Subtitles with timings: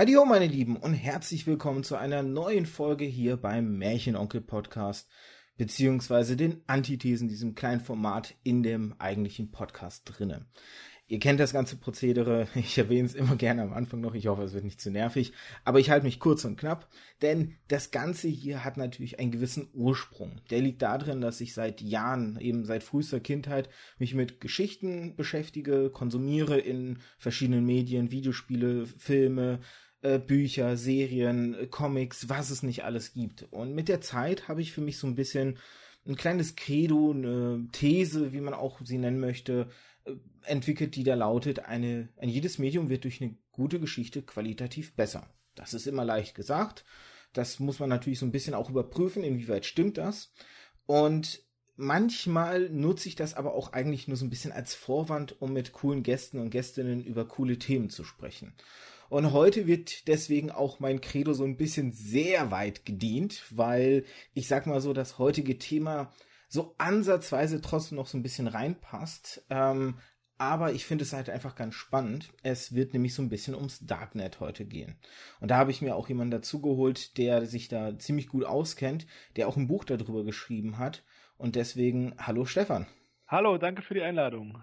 [0.00, 5.10] Heidi ho, meine Lieben, und herzlich willkommen zu einer neuen Folge hier beim Märchenonkel Podcast,
[5.58, 10.46] beziehungsweise den Antithesen diesem kleinen Format in dem eigentlichen Podcast drinne.
[11.06, 14.42] Ihr kennt das ganze Prozedere, ich erwähne es immer gerne am Anfang noch, ich hoffe,
[14.42, 15.34] es wird nicht zu nervig,
[15.66, 16.88] aber ich halte mich kurz und knapp,
[17.20, 20.40] denn das Ganze hier hat natürlich einen gewissen Ursprung.
[20.48, 25.90] Der liegt darin, dass ich seit Jahren, eben seit frühester Kindheit, mich mit Geschichten beschäftige,
[25.90, 29.60] konsumiere in verschiedenen Medien, Videospiele, Filme,
[30.02, 33.46] äh, Bücher, Serien, äh, Comics, was es nicht alles gibt.
[33.50, 35.58] Und mit der Zeit habe ich für mich so ein bisschen
[36.06, 39.68] ein kleines Credo, eine These, wie man auch sie nennen möchte,
[40.42, 45.28] entwickelt, die da lautet, eine, ein jedes Medium wird durch eine gute Geschichte qualitativ besser.
[45.54, 46.84] Das ist immer leicht gesagt.
[47.32, 50.32] Das muss man natürlich so ein bisschen auch überprüfen, inwieweit stimmt das.
[50.86, 51.42] Und
[51.76, 55.72] manchmal nutze ich das aber auch eigentlich nur so ein bisschen als Vorwand, um mit
[55.72, 58.54] coolen Gästen und Gästinnen über coole Themen zu sprechen.
[59.10, 64.46] Und heute wird deswegen auch mein Credo so ein bisschen sehr weit gedient, weil ich
[64.46, 66.12] sag mal so, das heutige Thema
[66.48, 69.44] so ansatzweise trotzdem noch so ein bisschen reinpasst.
[69.50, 69.98] Ähm,
[70.38, 72.32] aber ich finde es halt einfach ganz spannend.
[72.44, 74.94] Es wird nämlich so ein bisschen ums Darknet heute gehen.
[75.40, 79.48] Und da habe ich mir auch jemanden dazugeholt, der sich da ziemlich gut auskennt, der
[79.48, 81.02] auch ein Buch darüber geschrieben hat.
[81.36, 82.86] Und deswegen, hallo Stefan.
[83.26, 84.62] Hallo, danke für die Einladung.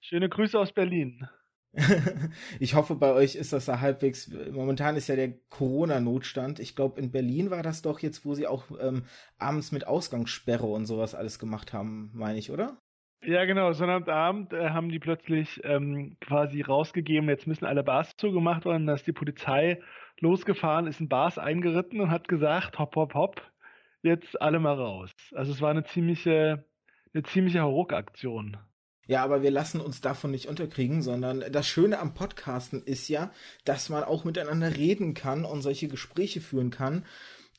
[0.00, 1.28] Schöne Grüße aus Berlin.
[2.60, 4.30] ich hoffe, bei euch ist das da halbwegs.
[4.50, 6.60] Momentan ist ja der Corona-Notstand.
[6.60, 9.04] Ich glaube, in Berlin war das doch jetzt, wo sie auch ähm,
[9.38, 12.78] abends mit Ausgangssperre und sowas alles gemacht haben, meine ich, oder?
[13.22, 13.72] Ja, genau.
[13.72, 18.86] Sonnabendabend äh, haben die plötzlich ähm, quasi rausgegeben, jetzt müssen alle Bars zugemacht werden.
[18.86, 19.80] Da ist die Polizei
[20.20, 23.42] losgefahren, ist in Bars eingeritten und hat gesagt, hopp, hopp, hopp,
[24.02, 25.10] jetzt alle mal raus.
[25.34, 26.64] Also es war eine ziemliche,
[27.12, 28.56] eine ziemliche Hauruck-Aktion.
[29.08, 33.32] Ja, aber wir lassen uns davon nicht unterkriegen, sondern das Schöne am Podcasten ist ja,
[33.64, 37.06] dass man auch miteinander reden kann und solche Gespräche führen kann,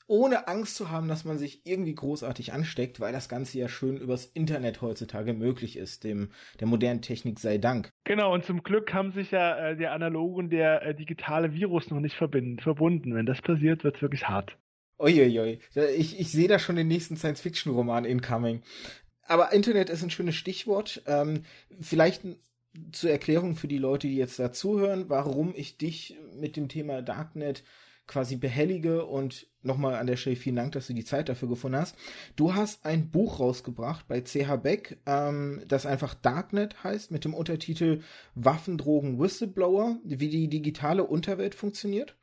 [0.06, 3.98] ohne Angst zu haben, dass man sich irgendwie großartig ansteckt, weil das Ganze ja schön
[3.98, 6.30] übers Internet heutzutage möglich ist, dem
[6.60, 7.90] der modernen Technik sei Dank.
[8.04, 11.90] Genau, und zum Glück haben sich ja äh, der analoge und der äh, digitale Virus
[11.90, 13.16] noch nicht verbinden, verbunden.
[13.16, 14.56] Wenn das passiert, wird es wirklich hart.
[15.00, 15.60] Uiuiui.
[15.98, 18.62] Ich, ich sehe da schon den nächsten Science-Fiction-Roman incoming.
[19.30, 21.04] Aber Internet ist ein schönes Stichwort.
[21.06, 21.44] Ähm,
[21.80, 22.24] vielleicht
[22.92, 27.64] zur Erklärung für die Leute, die jetzt dazuhören, warum ich dich mit dem Thema Darknet
[28.08, 31.78] quasi behellige und nochmal an der Stelle vielen Dank, dass du die Zeit dafür gefunden
[31.78, 31.96] hast.
[32.36, 37.36] Du hast ein Buch rausgebracht bei CH Beck, ähm, das einfach Darknet heißt, mit dem
[37.36, 38.02] Untertitel
[38.34, 42.16] Waffendrogen Whistleblower, wie die digitale Unterwelt funktioniert.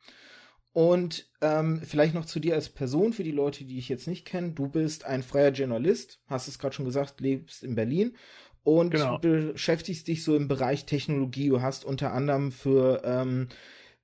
[0.77, 4.25] Und ähm, vielleicht noch zu dir als Person, für die Leute, die ich jetzt nicht
[4.25, 4.51] kenne.
[4.51, 8.15] Du bist ein freier Journalist, hast es gerade schon gesagt, lebst in Berlin
[8.61, 9.17] und genau.
[9.17, 11.49] beschäftigst dich so im Bereich Technologie.
[11.49, 13.47] Du hast unter anderem für ähm,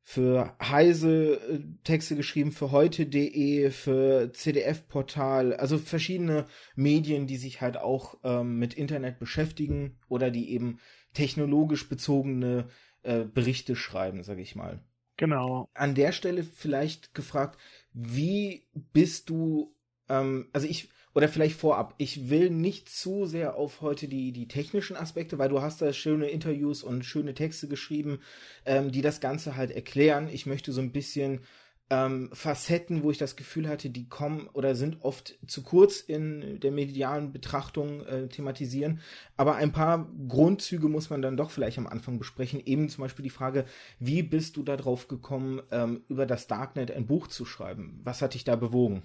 [0.01, 7.77] für Heise äh, Texte geschrieben, für heute.de, für CDF-Portal, also verschiedene Medien, die sich halt
[7.77, 10.79] auch ähm, mit Internet beschäftigen oder die eben
[11.13, 12.67] technologisch bezogene
[13.03, 14.83] äh, Berichte schreiben, sag ich mal.
[15.17, 15.69] Genau.
[15.73, 17.59] An der Stelle vielleicht gefragt,
[17.93, 19.75] wie bist du,
[20.09, 24.47] ähm, also ich, oder vielleicht vorab, ich will nicht zu sehr auf heute die, die
[24.47, 28.19] technischen Aspekte, weil du hast da schöne Interviews und schöne Texte geschrieben,
[28.65, 30.27] ähm, die das Ganze halt erklären.
[30.27, 31.41] Ich möchte so ein bisschen
[31.93, 36.59] ähm, Facetten, wo ich das Gefühl hatte, die kommen oder sind oft zu kurz in
[36.59, 38.99] der medialen Betrachtung äh, thematisieren.
[39.37, 42.59] Aber ein paar Grundzüge muss man dann doch vielleicht am Anfang besprechen.
[42.65, 43.65] Eben zum Beispiel die Frage,
[43.99, 48.01] wie bist du darauf gekommen, ähm, über das Darknet ein Buch zu schreiben?
[48.03, 49.03] Was hat dich da bewogen?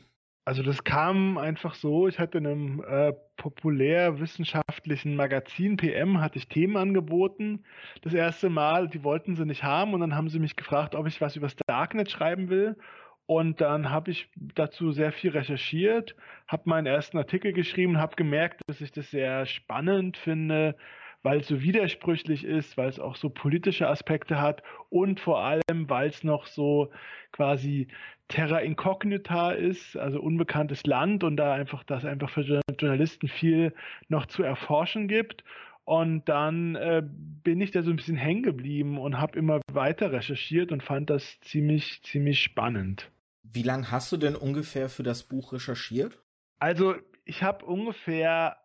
[0.48, 6.48] Also das kam einfach so, ich hatte in einem äh, populärwissenschaftlichen Magazin PM, hatte ich
[6.48, 7.64] Themen angeboten.
[8.00, 11.06] Das erste Mal, die wollten sie nicht haben und dann haben sie mich gefragt, ob
[11.06, 12.78] ich was über das Darknet schreiben will.
[13.26, 16.16] Und dann habe ich dazu sehr viel recherchiert,
[16.46, 20.76] habe meinen ersten Artikel geschrieben, habe gemerkt, dass ich das sehr spannend finde,
[21.22, 25.90] weil es so widersprüchlich ist, weil es auch so politische Aspekte hat und vor allem,
[25.90, 26.90] weil es noch so
[27.32, 27.88] quasi
[28.28, 33.74] Terra Incognita ist, also unbekanntes Land und da einfach, dass einfach für Journalisten viel
[34.08, 35.44] noch zu erforschen gibt.
[35.84, 40.12] Und dann äh, bin ich da so ein bisschen hängen geblieben und habe immer weiter
[40.12, 43.10] recherchiert und fand das ziemlich, ziemlich spannend.
[43.42, 46.18] Wie lange hast du denn ungefähr für das Buch recherchiert?
[46.58, 48.58] Also ich habe ungefähr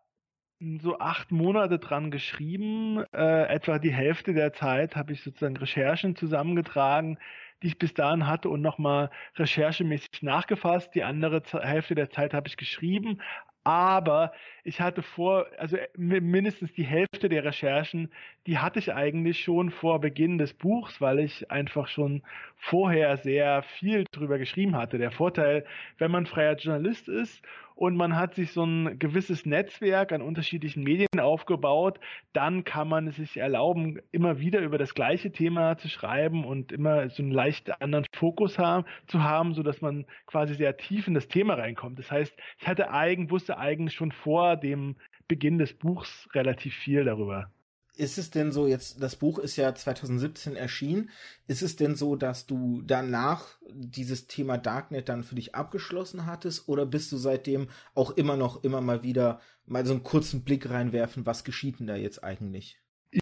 [0.82, 3.04] so acht Monate dran geschrieben.
[3.12, 7.18] Äh, etwa die Hälfte der Zeit habe ich sozusagen Recherchen zusammengetragen,
[7.64, 10.94] die ich bis dahin hatte und nochmal recherchemäßig nachgefasst.
[10.94, 13.20] Die andere Hälfte der Zeit habe ich geschrieben.
[13.66, 14.32] Aber
[14.62, 18.12] ich hatte vor, also äh, mindestens die Hälfte der Recherchen,
[18.46, 22.22] die hatte ich eigentlich schon vor Beginn des Buchs, weil ich einfach schon
[22.58, 24.98] vorher sehr viel drüber geschrieben hatte.
[24.98, 25.64] Der Vorteil,
[25.96, 27.42] wenn man freier Journalist ist
[27.74, 31.98] und man hat sich so ein gewisses Netzwerk an unterschiedlichen Medien aufgebaut,
[32.32, 36.72] dann kann man es sich erlauben, immer wieder über das gleiche Thema zu schreiben und
[36.72, 41.08] immer so einen leicht anderen Fokus haben, zu haben, so dass man quasi sehr tief
[41.08, 41.98] in das Thema reinkommt.
[41.98, 47.04] Das heißt, ich hatte eigen, wusste eigentlich schon vor dem Beginn des Buchs relativ viel
[47.04, 47.50] darüber
[47.96, 51.10] ist es denn so, jetzt, das Buch ist ja 2017 erschienen,
[51.46, 56.68] ist es denn so, dass du danach dieses Thema Darknet dann für dich abgeschlossen hattest
[56.68, 60.68] oder bist du seitdem auch immer noch immer mal wieder mal so einen kurzen Blick
[60.68, 62.78] reinwerfen, was geschieht denn da jetzt eigentlich?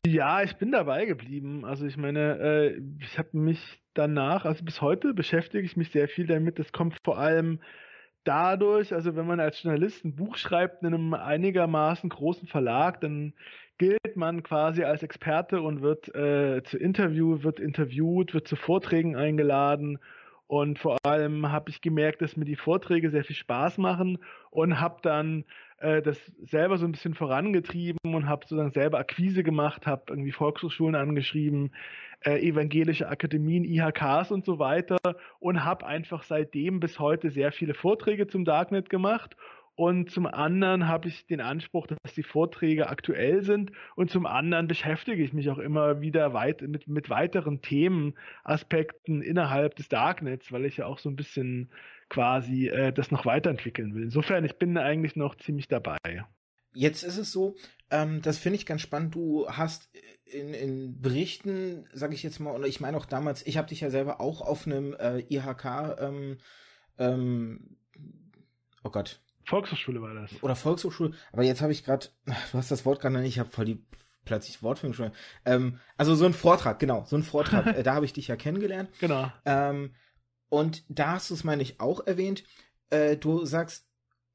[0.07, 1.65] Ja, ich bin dabei geblieben.
[1.65, 6.09] Also ich meine, äh, ich habe mich danach, also bis heute beschäftige ich mich sehr
[6.09, 6.59] viel damit.
[6.59, 7.61] Das kommt vor allem
[8.25, 13.35] dadurch, also wenn man als Journalist ein Buch schreibt in einem einigermaßen großen Verlag, dann
[13.79, 19.17] gilt man quasi als Experte und wird äh, zu Interview, wird interviewt, wird zu Vorträgen
[19.17, 19.99] eingeladen.
[20.47, 24.19] Und vor allem habe ich gemerkt, dass mir die Vorträge sehr viel Spaß machen
[24.51, 25.45] und habe dann
[25.79, 30.33] äh, das selber so ein bisschen vorangetrieben und habe sozusagen selber Akquise gemacht, habe irgendwie
[30.33, 31.73] Volkshochschulen angeschrieben,
[32.21, 34.99] äh, evangelische Akademien, IHKs und so weiter
[35.41, 39.37] und habe einfach seitdem bis heute sehr viele Vorträge zum Darknet gemacht
[39.75, 44.69] und zum anderen habe ich den Anspruch, dass die Vorträge aktuell sind und zum anderen
[44.69, 50.67] beschäftige ich mich auch immer wieder weit mit, mit weiteren Themenaspekten innerhalb des Darknets, weil
[50.67, 51.71] ich ja auch so ein bisschen
[52.11, 54.03] quasi äh, das noch weiterentwickeln will.
[54.03, 55.97] Insofern, ich bin eigentlich noch ziemlich dabei.
[56.75, 57.57] Jetzt ist es so,
[57.91, 59.15] ähm, das finde ich ganz spannend.
[59.15, 59.91] Du hast
[60.27, 63.81] in, in Berichten, sage ich jetzt mal, und ich meine auch damals, ich habe dich
[63.81, 66.39] ja selber auch auf einem äh, IHK, ähm,
[66.99, 67.77] ähm,
[68.85, 69.21] oh Gott,
[69.53, 70.31] Volkshochschule war das.
[70.43, 73.51] Oder Volkshochschule, aber jetzt habe ich gerade, du hast das Wort gerade nicht, ich habe
[73.51, 73.85] voll die
[74.25, 75.13] plötzlich Wortfindung schon.
[75.45, 78.37] Ähm, also so ein Vortrag, genau, so ein Vortrag, äh, da habe ich dich ja
[78.37, 78.89] kennengelernt.
[78.99, 79.31] Genau.
[79.45, 79.95] Ähm,
[80.49, 82.45] und da hast du es, meine ich, auch erwähnt.
[82.89, 83.87] Äh, du sagst,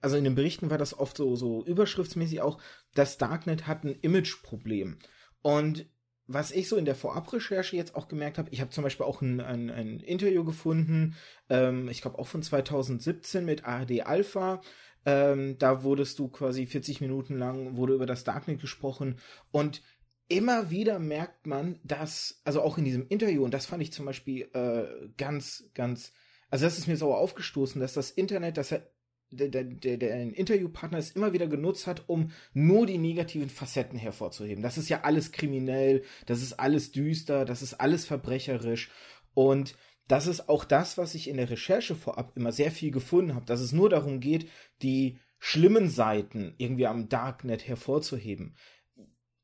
[0.02, 2.62] also in den Berichten war das oft so, so überschriftsmäßig auch,
[2.94, 5.00] das Darknet hat ein Imageproblem.
[5.42, 5.88] Und
[6.28, 9.22] was ich so in der Vorabrecherche jetzt auch gemerkt habe, ich habe zum Beispiel auch
[9.22, 11.16] ein, ein, ein Interview gefunden,
[11.50, 14.62] ähm, ich glaube auch von 2017 mit ARD Alpha,
[15.06, 19.20] ähm, da wurdest du quasi 40 Minuten lang, wurde über das Darknet gesprochen.
[19.52, 19.82] Und
[20.28, 24.06] immer wieder merkt man, dass, also auch in diesem Interview, und das fand ich zum
[24.06, 26.12] Beispiel äh, ganz, ganz,
[26.50, 28.90] also das ist mir so aufgestoßen, dass das Internet, dass er
[29.32, 34.00] der, der, der, der Interviewpartner es immer wieder genutzt hat, um nur die negativen Facetten
[34.00, 34.64] hervorzuheben.
[34.64, 38.90] Das ist ja alles kriminell, das ist alles düster, das ist alles verbrecherisch.
[39.34, 39.76] Und
[40.08, 43.46] das ist auch das, was ich in der Recherche vorab immer sehr viel gefunden habe,
[43.46, 44.50] dass es nur darum geht,
[44.82, 48.56] die schlimmen Seiten irgendwie am Darknet hervorzuheben.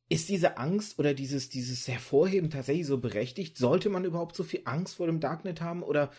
[0.09, 3.57] Ist diese Angst oder dieses, dieses Hervorheben tatsächlich so berechtigt?
[3.57, 6.12] Sollte man überhaupt so viel Angst vor dem Darknet haben oder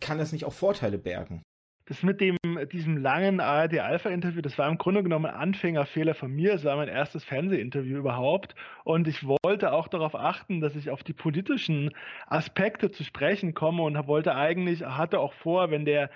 [0.00, 1.42] kann das nicht auch Vorteile bergen?
[1.88, 2.36] Das mit dem,
[2.70, 6.52] diesem langen ARD Alpha Interview, das war im Grunde genommen ein Anfängerfehler von mir.
[6.52, 8.54] Es war mein erstes Fernsehinterview überhaupt.
[8.84, 11.90] Und ich wollte auch darauf achten, dass ich auf die politischen
[12.26, 16.10] Aspekte zu sprechen komme und wollte eigentlich, hatte auch vor, wenn der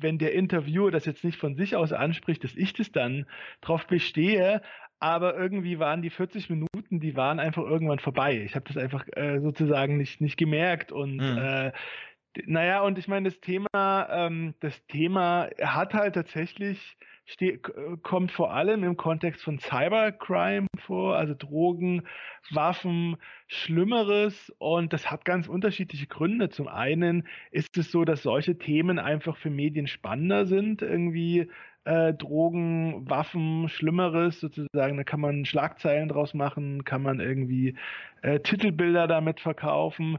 [0.00, 3.26] wenn der Interviewer das jetzt nicht von sich aus anspricht, dass ich das dann
[3.60, 4.62] drauf bestehe,
[5.00, 8.42] aber irgendwie waren die 40 Minuten, die waren einfach irgendwann vorbei.
[8.44, 11.38] Ich habe das einfach äh, sozusagen nicht, nicht gemerkt und mhm.
[11.38, 11.72] äh,
[12.46, 16.96] naja, und ich meine, das Thema, ähm, das Thema hat halt tatsächlich,
[18.02, 22.04] kommt vor allem im Kontext von Cybercrime vor, also Drogen,
[22.50, 23.16] Waffen,
[23.46, 24.50] Schlimmeres.
[24.58, 26.48] Und das hat ganz unterschiedliche Gründe.
[26.48, 31.50] Zum einen ist es so, dass solche Themen einfach für Medien spannender sind, irgendwie
[31.88, 34.96] äh, Drogen, Waffen, Schlimmeres sozusagen.
[34.98, 37.76] Da kann man Schlagzeilen draus machen, kann man irgendwie
[38.22, 40.18] äh, Titelbilder damit verkaufen.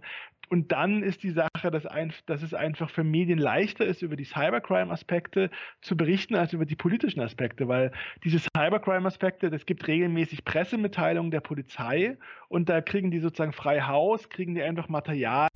[0.50, 4.16] Und dann ist die Sache, dass, ein, dass es einfach für Medien leichter ist, über
[4.16, 5.52] die Cybercrime-Aspekte
[5.82, 7.92] zu berichten, als über die politischen Aspekte, weil
[8.24, 14.28] diese Cybercrime-Aspekte, es gibt regelmäßig Pressemitteilungen der Polizei und da kriegen die sozusagen frei Haus,
[14.30, 15.50] kriegen die einfach Material,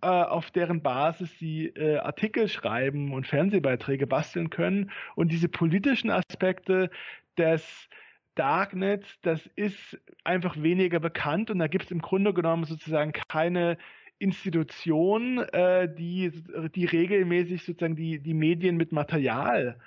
[0.00, 4.90] äh, auf deren Basis sie äh, Artikel schreiben und Fernsehbeiträge basteln können.
[5.16, 6.90] Und diese politischen Aspekte
[7.36, 7.88] des
[8.34, 13.78] Darknet, das ist einfach weniger bekannt und da gibt es im Grunde genommen sozusagen keine
[14.18, 16.30] Institution, äh, die,
[16.74, 19.78] die regelmäßig sozusagen die, die Medien mit Material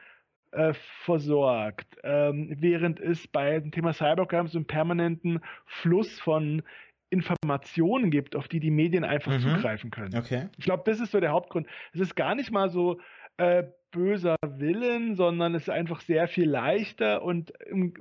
[0.52, 6.64] äh, versorgt, ähm, während es bei dem Thema Cybercrime so einen permanenten Fluss von
[7.10, 9.40] Informationen gibt, auf die die Medien einfach mhm.
[9.40, 10.18] zugreifen können.
[10.18, 10.50] Okay.
[10.58, 11.68] Ich glaube, das ist so der Hauptgrund.
[11.94, 13.00] Es ist gar nicht mal so
[13.38, 17.94] äh, böser Willen, sondern es ist einfach sehr viel leichter und ähm,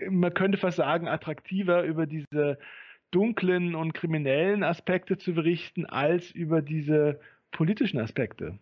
[0.00, 2.58] äh, man könnte fast sagen attraktiver über diese
[3.10, 7.20] dunklen und kriminellen Aspekte zu berichten, als über diese
[7.50, 8.58] politischen Aspekte.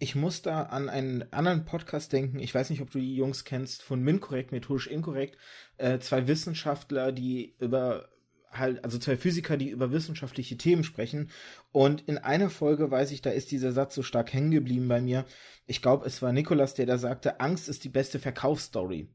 [0.00, 2.38] Ich muss da an einen anderen Podcast denken.
[2.38, 5.36] Ich weiß nicht, ob du die Jungs kennst, von Minkorrekt, methodisch inkorrekt.
[5.76, 8.08] Äh, zwei Wissenschaftler, die über
[8.52, 11.30] halt, also zwei Physiker, die über wissenschaftliche Themen sprechen.
[11.72, 15.00] Und in einer Folge weiß ich, da ist dieser Satz so stark hängen geblieben bei
[15.00, 15.24] mir.
[15.66, 19.08] Ich glaube, es war Nikolas, der da sagte, Angst ist die beste Verkaufsstory.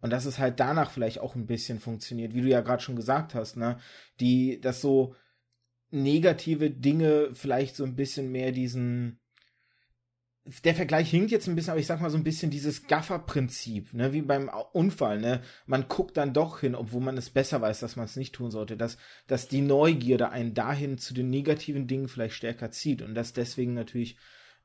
[0.00, 2.96] Und dass es halt danach vielleicht auch ein bisschen funktioniert, wie du ja gerade schon
[2.96, 3.78] gesagt hast, ne?
[4.20, 5.14] Die, dass so
[5.90, 9.20] negative Dinge vielleicht so ein bisschen mehr diesen,
[10.64, 13.92] der Vergleich hinkt jetzt ein bisschen, aber ich sag mal so ein bisschen dieses Gaffer-Prinzip,
[13.94, 17.80] ne, wie beim Unfall, ne, man guckt dann doch hin, obwohl man es besser weiß,
[17.80, 21.86] dass man es nicht tun sollte, dass, dass die Neugierde einen dahin zu den negativen
[21.86, 24.16] Dingen vielleicht stärker zieht und dass deswegen natürlich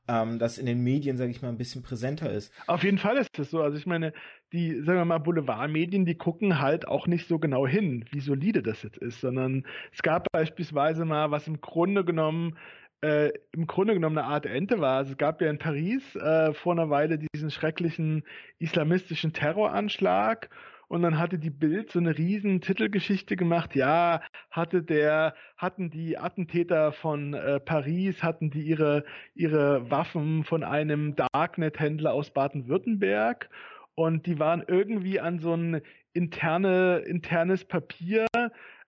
[0.08, 2.52] ähm, das in den Medien, sage ich mal, ein bisschen präsenter ist.
[2.66, 3.62] Auf jeden Fall ist es so.
[3.62, 4.12] Also ich meine,
[4.54, 8.62] die, sagen wir mal, Boulevardmedien, die gucken halt auch nicht so genau hin, wie solide
[8.62, 12.56] das jetzt ist, sondern es gab beispielsweise mal, was im Grunde genommen
[13.02, 14.98] äh, im Grunde genommen eine Art Ente war.
[14.98, 18.22] Also es gab ja in Paris äh, vor einer Weile diesen schrecklichen
[18.58, 20.48] islamistischen Terroranschlag
[20.88, 23.74] und dann hatte die Bild so eine riesen Titelgeschichte gemacht.
[23.74, 24.20] Ja,
[24.50, 31.16] hatte der, hatten die Attentäter von äh, Paris, hatten die ihre, ihre Waffen von einem
[31.16, 33.50] Darknet-Händler aus Baden-Württemberg
[33.94, 35.80] und die waren irgendwie an so ein
[36.12, 38.26] interne, internes Papier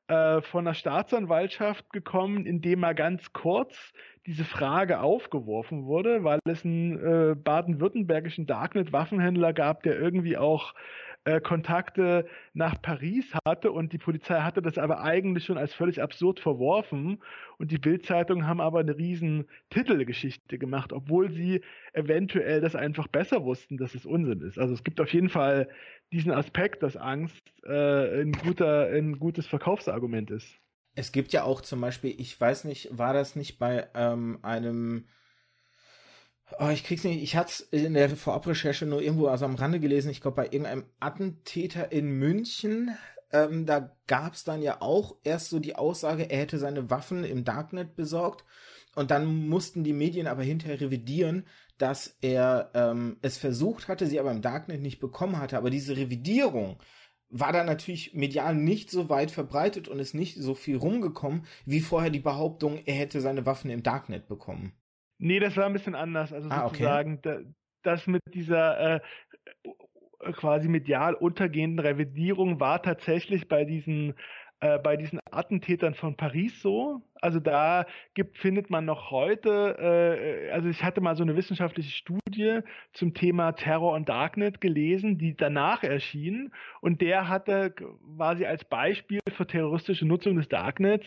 [0.08, 3.92] äh, von der Staatsanwaltschaft gekommen, in dem mal ganz kurz
[4.26, 10.74] diese Frage aufgeworfen wurde, weil es einen äh, baden-württembergischen Darknet-Waffenhändler gab, der irgendwie auch
[11.26, 16.00] äh, Kontakte nach Paris hatte und die Polizei hatte das aber eigentlich schon als völlig
[16.00, 17.18] absurd verworfen
[17.58, 23.44] und die Bildzeitung haben aber eine riesen Titelgeschichte gemacht, obwohl sie eventuell das einfach besser
[23.44, 24.56] wussten, dass es Unsinn ist.
[24.56, 25.68] Also es gibt auf jeden Fall
[26.12, 30.60] diesen Aspekt, dass Angst äh, ein, guter, ein gutes Verkaufsargument ist.
[30.94, 35.08] Es gibt ja auch zum Beispiel, ich weiß nicht, war das nicht bei ähm, einem
[36.58, 37.22] Oh, ich krieg's nicht.
[37.22, 40.10] Ich hatte in der Vorabrecherche nur irgendwo also am Rande gelesen.
[40.10, 42.96] Ich glaube, bei irgendeinem Attentäter in München.
[43.32, 47.44] Ähm, da gab's dann ja auch erst so die Aussage, er hätte seine Waffen im
[47.44, 48.44] Darknet besorgt.
[48.94, 54.20] Und dann mussten die Medien aber hinterher revidieren, dass er ähm, es versucht hatte, sie
[54.20, 55.58] aber im Darknet nicht bekommen hatte.
[55.58, 56.78] Aber diese Revidierung
[57.28, 61.80] war dann natürlich medial nicht so weit verbreitet und ist nicht so viel rumgekommen, wie
[61.80, 64.72] vorher die Behauptung, er hätte seine Waffen im Darknet bekommen.
[65.18, 66.32] Nee, das war ein bisschen anders.
[66.32, 67.46] Also ah, sozusagen, okay.
[67.82, 69.00] das mit dieser äh,
[70.32, 74.14] quasi medial untergehenden Revidierung war tatsächlich bei diesen
[74.60, 77.02] äh, bei diesen Attentätern von Paris so.
[77.20, 77.84] Also da
[78.14, 82.60] gibt, findet man noch heute, äh, also ich hatte mal so eine wissenschaftliche Studie
[82.94, 89.20] zum Thema Terror und Darknet gelesen, die danach erschien und der hatte quasi als Beispiel
[89.30, 91.06] für terroristische Nutzung des Darknets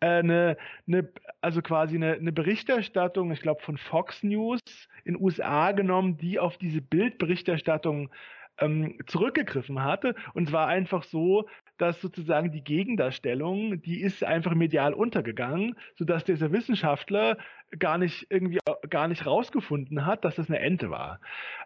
[0.00, 1.10] äh, eine, eine,
[1.42, 4.60] also quasi eine, eine Berichterstattung, ich glaube von Fox News
[5.04, 8.10] in USA genommen, die auf diese Bildberichterstattung
[8.58, 10.14] ähm, zurückgegriffen hatte.
[10.34, 11.46] Und es war einfach so,
[11.78, 17.36] dass sozusagen die Gegendarstellung, die ist einfach medial untergegangen, sodass dieser Wissenschaftler
[17.78, 21.20] gar nicht irgendwie gar nicht rausgefunden hat, dass das eine Ente war.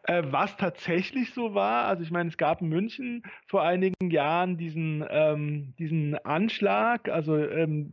[0.04, 4.56] Äh, was tatsächlich so war, also ich meine, es gab in München vor einigen Jahren
[4.56, 7.92] diesen ähm, diesen Anschlag, also ähm,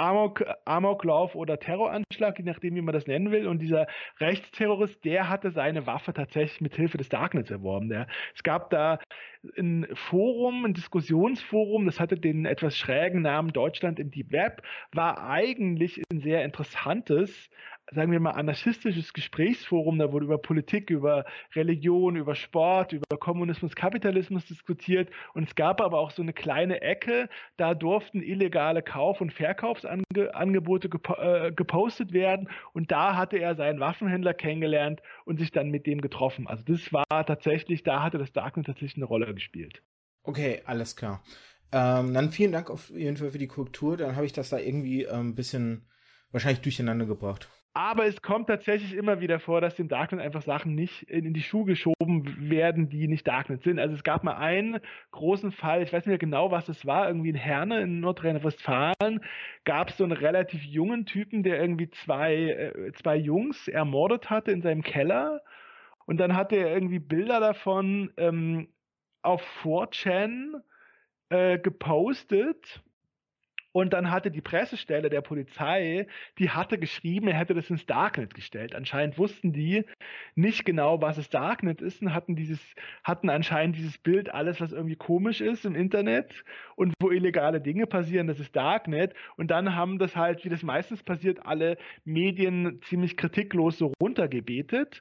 [0.00, 3.46] Amok, Amoklauf oder Terroranschlag, je nachdem, wie man das nennen will.
[3.46, 3.86] Und dieser
[4.18, 7.90] Rechtsterrorist, der hatte seine Waffe tatsächlich mit Hilfe des Darknets erworben.
[7.90, 8.98] Der, es gab da
[9.58, 15.22] ein Forum, ein Diskussionsforum, das hatte den etwas schrägen Namen Deutschland im Deep Web, war
[15.28, 17.50] eigentlich ein sehr interessantes,
[17.92, 19.98] sagen wir mal, anarchistisches Gesprächsforum.
[19.98, 25.10] Da wurde über Politik, über Religion, über Sport, über Kommunismus, Kapitalismus diskutiert.
[25.34, 30.88] Und es gab aber auch so eine kleine Ecke, da durften illegale Kauf- und Verkaufsangebote
[30.88, 32.48] gep äh, gepostet werden.
[32.72, 36.46] Und da hatte er seinen Waffenhändler kennengelernt und sich dann mit dem getroffen.
[36.46, 39.82] Also das war tatsächlich, da hatte das Darknet tatsächlich eine Rolle gespielt.
[40.22, 41.22] Okay, alles klar.
[41.72, 43.96] Ähm, dann vielen Dank auf jeden Fall für die Korrektur.
[43.96, 45.86] Dann habe ich das da irgendwie ein ähm, bisschen
[46.32, 47.48] wahrscheinlich durcheinander gebracht.
[47.72, 51.42] Aber es kommt tatsächlich immer wieder vor, dass dem Darknet einfach Sachen nicht in, die
[51.42, 53.78] Schuhe geschoben werden, die nicht Darknet sind.
[53.78, 54.80] Also es gab mal einen
[55.12, 59.20] großen Fall, ich weiß nicht mehr genau, was es war, irgendwie in Herne in Nordrhein-Westfalen
[59.64, 64.50] gab es so einen relativ jungen Typen, der irgendwie zwei, äh, zwei Jungs ermordet hatte
[64.50, 65.40] in seinem Keller.
[66.06, 68.66] Und dann hatte er irgendwie Bilder davon ähm,
[69.22, 70.60] auf 4chan
[71.28, 72.82] äh, gepostet
[73.72, 76.06] Und dann hatte die Pressestelle der Polizei,
[76.38, 78.74] die hatte geschrieben, er hätte das ins Darknet gestellt.
[78.74, 79.84] Anscheinend wussten die
[80.34, 82.60] nicht genau, was das Darknet ist und hatten dieses,
[83.04, 87.86] hatten anscheinend dieses Bild, alles, was irgendwie komisch ist im Internet und wo illegale Dinge
[87.86, 89.14] passieren, das ist Darknet.
[89.36, 95.00] Und dann haben das halt, wie das meistens passiert, alle Medien ziemlich kritiklos so runtergebetet.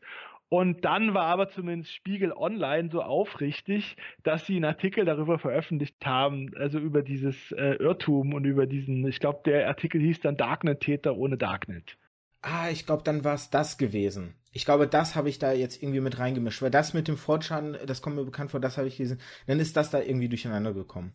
[0.50, 6.04] Und dann war aber zumindest Spiegel Online so aufrichtig, dass sie einen Artikel darüber veröffentlicht
[6.04, 10.38] haben, also über dieses äh, Irrtum und über diesen, ich glaube, der Artikel hieß dann
[10.38, 11.98] Darknet-Täter ohne Darknet.
[12.42, 14.34] Ah, ich glaube, dann war es das gewesen.
[14.52, 17.78] Ich glaube, das habe ich da jetzt irgendwie mit reingemischt, weil das mit dem Fortschan,
[17.86, 19.20] das kommt mir bekannt vor, das habe ich gelesen.
[19.46, 21.14] Dann ist das da irgendwie durcheinander gekommen.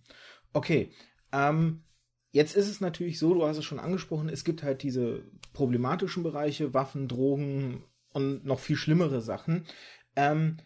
[0.53, 0.91] Okay,
[1.33, 1.83] ähm,
[2.35, 5.23] Jetzt ist es natürlich so, du hast es schon angesprochen, es gibt halt diese
[5.53, 7.85] problematischen Bereiche, Waffen, Drogen,
[8.15, 9.67] und noch viel schlimmere Sachen.
[10.17, 10.57] Ähm,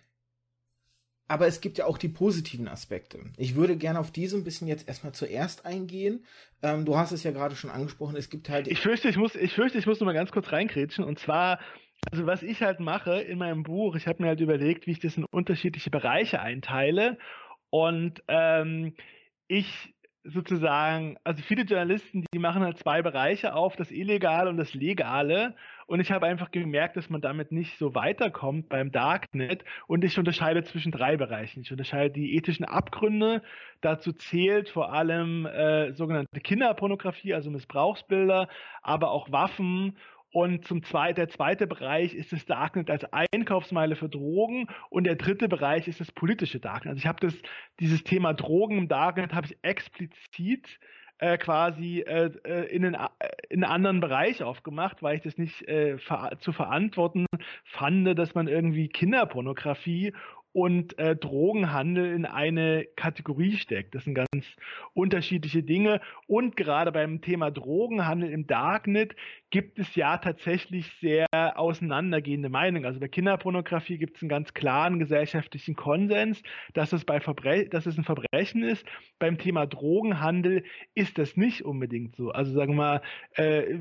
[1.26, 3.19] aber es gibt ja auch die positiven Aspekte.
[3.37, 6.25] Ich würde gerne auf diese ein bisschen jetzt erstmal zuerst eingehen.
[6.62, 8.67] Ähm, du hast es ja gerade schon angesprochen, es gibt halt.
[8.67, 11.05] Ich fürchte, ich muss, ich fürchte, ich muss noch mal ganz kurz reinkrätschen.
[11.05, 11.61] Und zwar,
[12.11, 15.00] also was ich halt mache in meinem Buch, ich habe mir halt überlegt, wie ich
[15.00, 17.19] das in unterschiedliche Bereiche einteile.
[17.69, 18.95] Und ähm,
[19.49, 24.75] ich sozusagen, also viele Journalisten, die machen halt zwei Bereiche auf, das Illegale und das
[24.75, 25.55] Legale.
[25.88, 29.64] Und ich habe einfach gemerkt, dass man damit nicht so weiterkommt beim Darknet.
[29.87, 31.62] Und ich unterscheide zwischen drei Bereichen.
[31.62, 33.42] Ich unterscheide die ethischen Abgründe.
[33.80, 38.49] Dazu zählt vor allem äh, sogenannte Kinderpornografie, also Missbrauchsbilder,
[38.83, 39.97] aber auch Waffen
[40.30, 45.16] und zum zweiten, der zweite Bereich ist das Darknet als Einkaufsmeile für Drogen und der
[45.16, 46.90] dritte Bereich ist das politische Darknet.
[46.90, 47.35] Also ich habe das,
[47.80, 50.78] dieses Thema Drogen im Darknet habe ich explizit
[51.18, 55.38] äh, quasi äh, äh in, einen, äh, in einen anderen Bereich aufgemacht, weil ich das
[55.38, 57.26] nicht äh, ver zu verantworten
[57.64, 60.12] fand, dass man irgendwie Kinderpornografie
[60.59, 63.95] und äh, Drogenhandel in eine Kategorie steckt.
[63.95, 64.29] Das sind ganz
[64.93, 66.00] unterschiedliche Dinge.
[66.27, 69.15] Und gerade beim Thema Drogenhandel im Darknet
[69.50, 72.87] gibt es ja tatsächlich sehr auseinandergehende Meinungen.
[72.87, 76.43] Also bei Kinderpornografie gibt es einen ganz klaren gesellschaftlichen Konsens,
[76.75, 78.85] dass es, bei Verbre dass es ein Verbrechen ist.
[79.21, 80.65] Beim Thema Drogenhandel
[80.97, 82.31] ist das nicht unbedingt so.
[82.31, 83.03] Also sagen wir mal,
[83.37, 83.75] äh,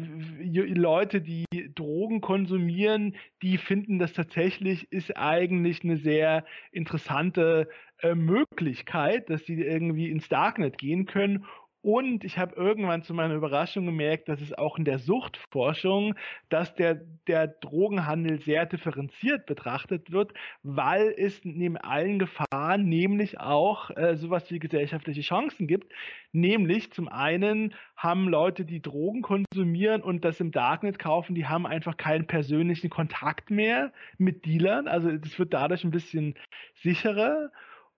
[0.43, 7.69] Leute, die Drogen konsumieren, die finden das tatsächlich ist eigentlich eine sehr interessante
[8.01, 11.45] äh, Möglichkeit, dass sie irgendwie ins Darknet gehen können
[11.87, 16.15] und ich habe irgendwann zu meiner Überraschung gemerkt, dass es auch in der Suchtforschung,
[16.49, 16.95] dass der,
[17.27, 24.51] der Drogenhandel sehr differenziert betrachtet wird, weil es neben allen Gefahren nämlich auch äh, sowas
[24.51, 25.93] wie gesellschaftliche Chancen gibt.
[26.33, 31.65] Nämlich zum einen haben Leute, die Drogen konsumieren und das im Darknet kaufen, die haben
[31.65, 34.89] einfach keinen persönlichen Kontakt mehr mit Dealern.
[34.89, 36.35] Also das wird dadurch ein bisschen
[36.75, 37.49] sicherer.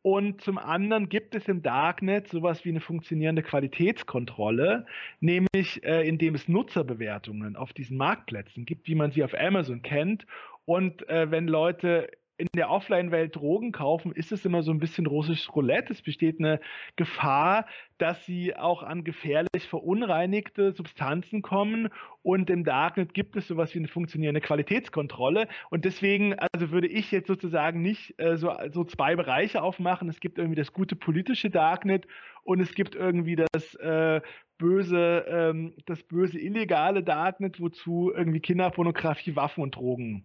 [0.02, 4.86] Und zum anderen gibt es im Darknet sowas wie eine funktionierende Qualitätskontrolle,
[5.20, 10.26] nämlich äh, indem es Nutzerbewertungen auf diesen Marktplätzen gibt, wie man sie auf Amazon kennt.
[10.66, 15.06] Und äh, wenn Leute in der Offline-Welt Drogen kaufen, ist es immer so ein bisschen
[15.06, 15.92] russisches Roulette.
[15.92, 16.62] Es besteht eine
[16.96, 17.66] Gefahr,
[17.98, 21.90] dass sie auch an gefährlich verunreinigte Substanzen kommen.
[22.24, 25.50] Und im Darknet gibt es sowas wie eine funktionierende Qualitätskontrolle.
[25.70, 30.08] Und deswegen, also würde ich jetzt sozusagen nicht äh, so, so zwei Bereiche aufmachen.
[30.08, 32.08] Es gibt irgendwie das gute politische Darknet
[32.44, 34.22] und es gibt irgendwie das äh,
[34.58, 40.24] böse, ähm, das böse illegale Darknet, wozu irgendwie Kinderpornografie, Waffen und Drogen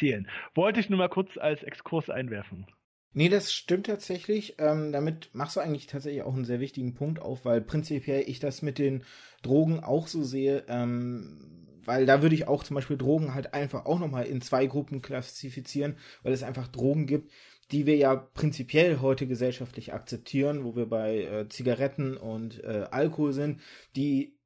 [0.00, 0.28] zählen.
[0.54, 2.66] Wollte ich nur mal kurz als Exkurs einwerfen.
[3.12, 4.54] Nee, das stimmt tatsächlich.
[4.58, 8.38] Ähm, damit machst du eigentlich tatsächlich auch einen sehr wichtigen Punkt auf, weil prinzipiell ich
[8.38, 9.02] das mit den
[9.42, 13.84] Drogen auch so sehe, ähm, weil da würde ich auch zum Beispiel Drogen halt einfach
[13.86, 17.32] auch nochmal in zwei Gruppen klassifizieren, weil es einfach Drogen gibt,
[17.72, 23.32] die wir ja prinzipiell heute gesellschaftlich akzeptieren, wo wir bei äh, Zigaretten und äh, Alkohol
[23.32, 23.60] sind,
[23.96, 24.36] die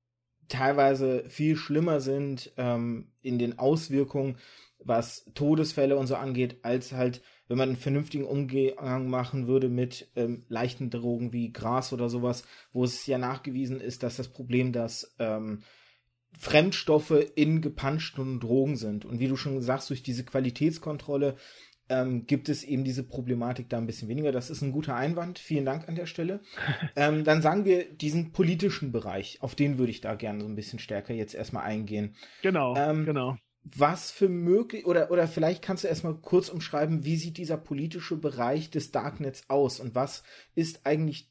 [0.48, 4.36] teilweise viel schlimmer sind ähm, in den Auswirkungen
[4.84, 10.10] was Todesfälle und so angeht, als halt, wenn man einen vernünftigen Umgang machen würde mit
[10.16, 14.72] ähm, leichten Drogen wie Gras oder sowas, wo es ja nachgewiesen ist, dass das Problem,
[14.72, 15.62] dass ähm,
[16.38, 19.04] Fremdstoffe in gepanschten Drogen sind.
[19.04, 21.36] Und wie du schon sagst, durch diese Qualitätskontrolle
[21.88, 24.32] ähm, gibt es eben diese Problematik da ein bisschen weniger.
[24.32, 25.38] Das ist ein guter Einwand.
[25.38, 26.40] Vielen Dank an der Stelle.
[26.96, 30.56] ähm, dann sagen wir diesen politischen Bereich, auf den würde ich da gerne so ein
[30.56, 32.16] bisschen stärker jetzt erstmal eingehen.
[32.42, 37.16] Genau, ähm, genau was für möglich oder oder vielleicht kannst du erstmal kurz umschreiben, wie
[37.16, 40.22] sieht dieser politische Bereich des Darknets aus und was
[40.54, 41.30] ist eigentlich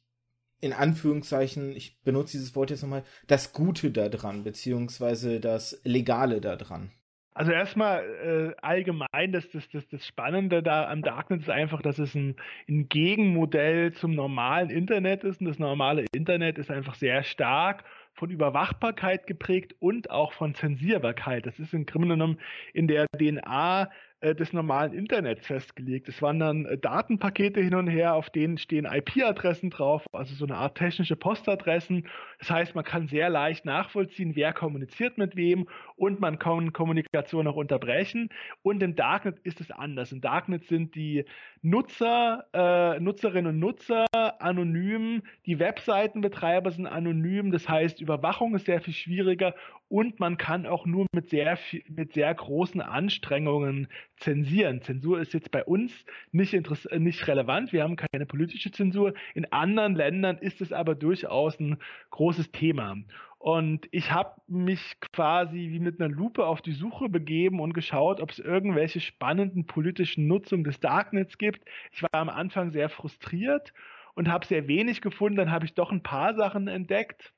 [0.62, 6.92] in Anführungszeichen, ich benutze dieses Wort jetzt nochmal, das Gute daran, beziehungsweise das Legale daran?
[7.36, 12.00] Also erstmal äh, allgemein, das, das, das, das Spannende da am Darknet ist einfach, dass
[12.00, 12.36] es ein,
[12.70, 18.30] ein Gegenmodell zum normalen Internet ist und das normale Internet ist einfach sehr stark von
[18.30, 21.46] Überwachbarkeit geprägt und auch von Zensierbarkeit.
[21.46, 22.40] Das ist im Grunde genommen
[22.74, 23.90] in der DNA
[24.24, 26.08] äh, des normalen Internets festgelegt.
[26.08, 30.56] Es wandern äh, Datenpakete hin und her, auf denen stehen IP-Adressen drauf, also so eine
[30.56, 32.08] Art technische Postadressen.
[32.40, 37.48] Das heißt, man kann sehr leicht nachvollziehen, wer kommuniziert mit wem und man kann Kommunikation
[37.48, 38.30] auch unterbrechen.
[38.62, 40.14] Und im Darknet ist es anders.
[40.14, 41.26] Im Darknet sind die
[41.62, 44.06] Nutzer, äh, Nutzerinnen und Nutzer
[44.40, 49.54] anonym, die Webseitenbetreiber sind anonym, das heißt, Überwachung ist sehr viel schwieriger
[49.94, 51.56] und man kann auch nur mit sehr,
[51.88, 54.82] mit sehr großen Anstrengungen zensieren.
[54.82, 55.94] Zensur ist jetzt bei uns
[56.32, 56.52] nicht,
[56.98, 59.14] nicht relevant, wir haben keine politische Zensur.
[59.36, 61.78] In anderen Ländern ist es aber durchaus ein
[62.10, 62.98] großes Thema.
[63.38, 68.20] Und ich habe mich quasi wie mit einer Lupe auf die Suche begeben und geschaut,
[68.20, 71.70] ob es irgendwelche spannenden politischen Nutzungen des Darknets gibt.
[71.92, 73.76] Ich war am Anfang sehr frustriert
[74.16, 75.36] und habe sehr wenig gefunden.
[75.36, 77.32] Dann habe ich doch ein paar Sachen entdeckt.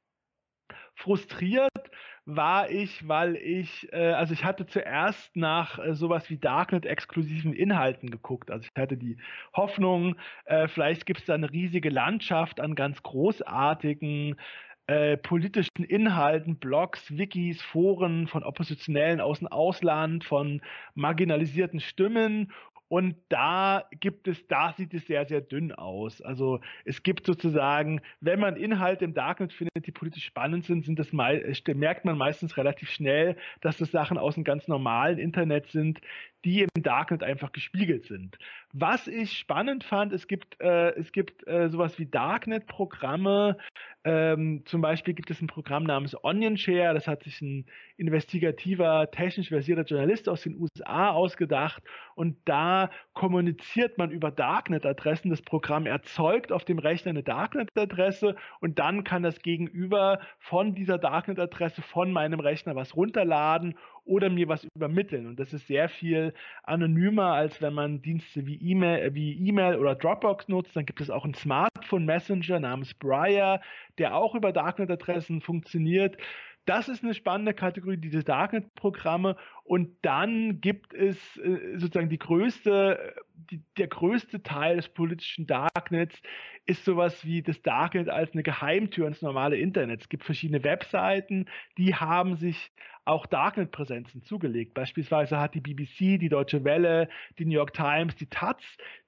[0.96, 1.92] Frustriert,
[2.26, 8.10] war ich, weil ich, äh, also ich hatte zuerst nach äh, sowas wie Darknet-exklusiven Inhalten
[8.10, 8.50] geguckt.
[8.50, 9.18] Also ich hatte die
[9.54, 14.38] Hoffnung, äh, vielleicht gibt es da eine riesige Landschaft an ganz großartigen
[14.88, 20.62] äh, politischen Inhalten, Blogs, Wikis, Foren von Oppositionellen aus dem Ausland, von
[20.96, 22.52] marginalisierten Stimmen
[22.88, 26.22] und da gibt es, da sieht es sehr, sehr dünn aus.
[26.22, 31.00] Also es gibt sozusagen, wenn man Inhalte im Darknet findet, die politisch spannend sind, sind
[31.00, 31.44] das mal,
[31.74, 36.00] merkt man meistens relativ schnell, dass das Sachen aus dem ganz normalen Internet sind,
[36.46, 38.38] die im Darknet einfach gespiegelt sind.
[38.72, 43.58] Was ich spannend fand, es gibt, äh, es gibt äh, sowas wie Darknet-Programme.
[44.04, 47.66] Ähm, zum Beispiel gibt es ein Programm namens Onion Share, das hat sich ein
[47.98, 51.82] investigativer, technisch versierter Journalist aus den USA ausgedacht
[52.14, 55.32] und da kommuniziert man über Darknet-Adressen.
[55.32, 61.00] Das Programm erzeugt auf dem Rechner eine Darknet-Adresse und dann kann das Gegenüber von dieser
[61.00, 65.26] Darknet-Adresse von meinem Rechner was runterladen oder mir was übermitteln.
[65.28, 69.96] Und das ist sehr viel anonymer, als wenn man Dienste wie E-Mail, wie E-Mail oder
[69.96, 70.76] Dropbox nutzt.
[70.76, 73.62] Dann gibt es auch einen Smartphone Messenger namens Briar,
[73.98, 76.18] der auch über Darknet-Adressen funktioniert.
[76.66, 79.36] Das ist eine spannende Kategorie, diese Darknet-Programme.
[79.66, 83.16] Und dann gibt es äh, sozusagen die größte,
[83.50, 86.22] die, der größte Teil des politischen Darknets
[86.68, 90.02] ist sowas wie das Darknet als eine Geheimtür ins normale Internet.
[90.02, 91.48] Es gibt verschiedene Webseiten,
[91.80, 92.72] die haben sich
[93.06, 94.74] auch Darknet-Präsenzen zugelegt.
[94.74, 98.62] Beispielsweise hat die BBC, die Deutsche Welle, die New York Times, die Taz,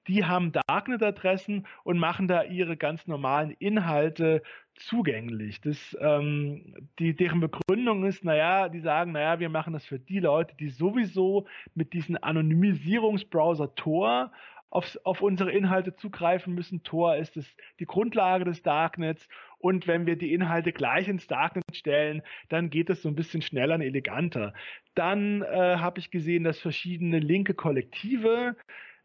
[0.06, 4.42] die haben Darknet-Adressen und machen da ihre ganz normalen Inhalte
[4.76, 5.60] zugänglich.
[5.60, 10.20] Das, ähm, die, deren Begründung ist, naja, die sagen, naja, wir machen das für die
[10.20, 14.32] Leute, die sowieso mit diesem Anonymisierungsbrowser Tor
[14.70, 16.82] auf, auf unsere Inhalte zugreifen müssen.
[16.82, 17.46] Tor ist es
[17.80, 22.90] die Grundlage des Darknets und wenn wir die Inhalte gleich ins Darknet stellen, dann geht
[22.90, 24.52] es so ein bisschen schneller und eleganter.
[24.94, 28.56] Dann äh, habe ich gesehen, dass verschiedene linke Kollektive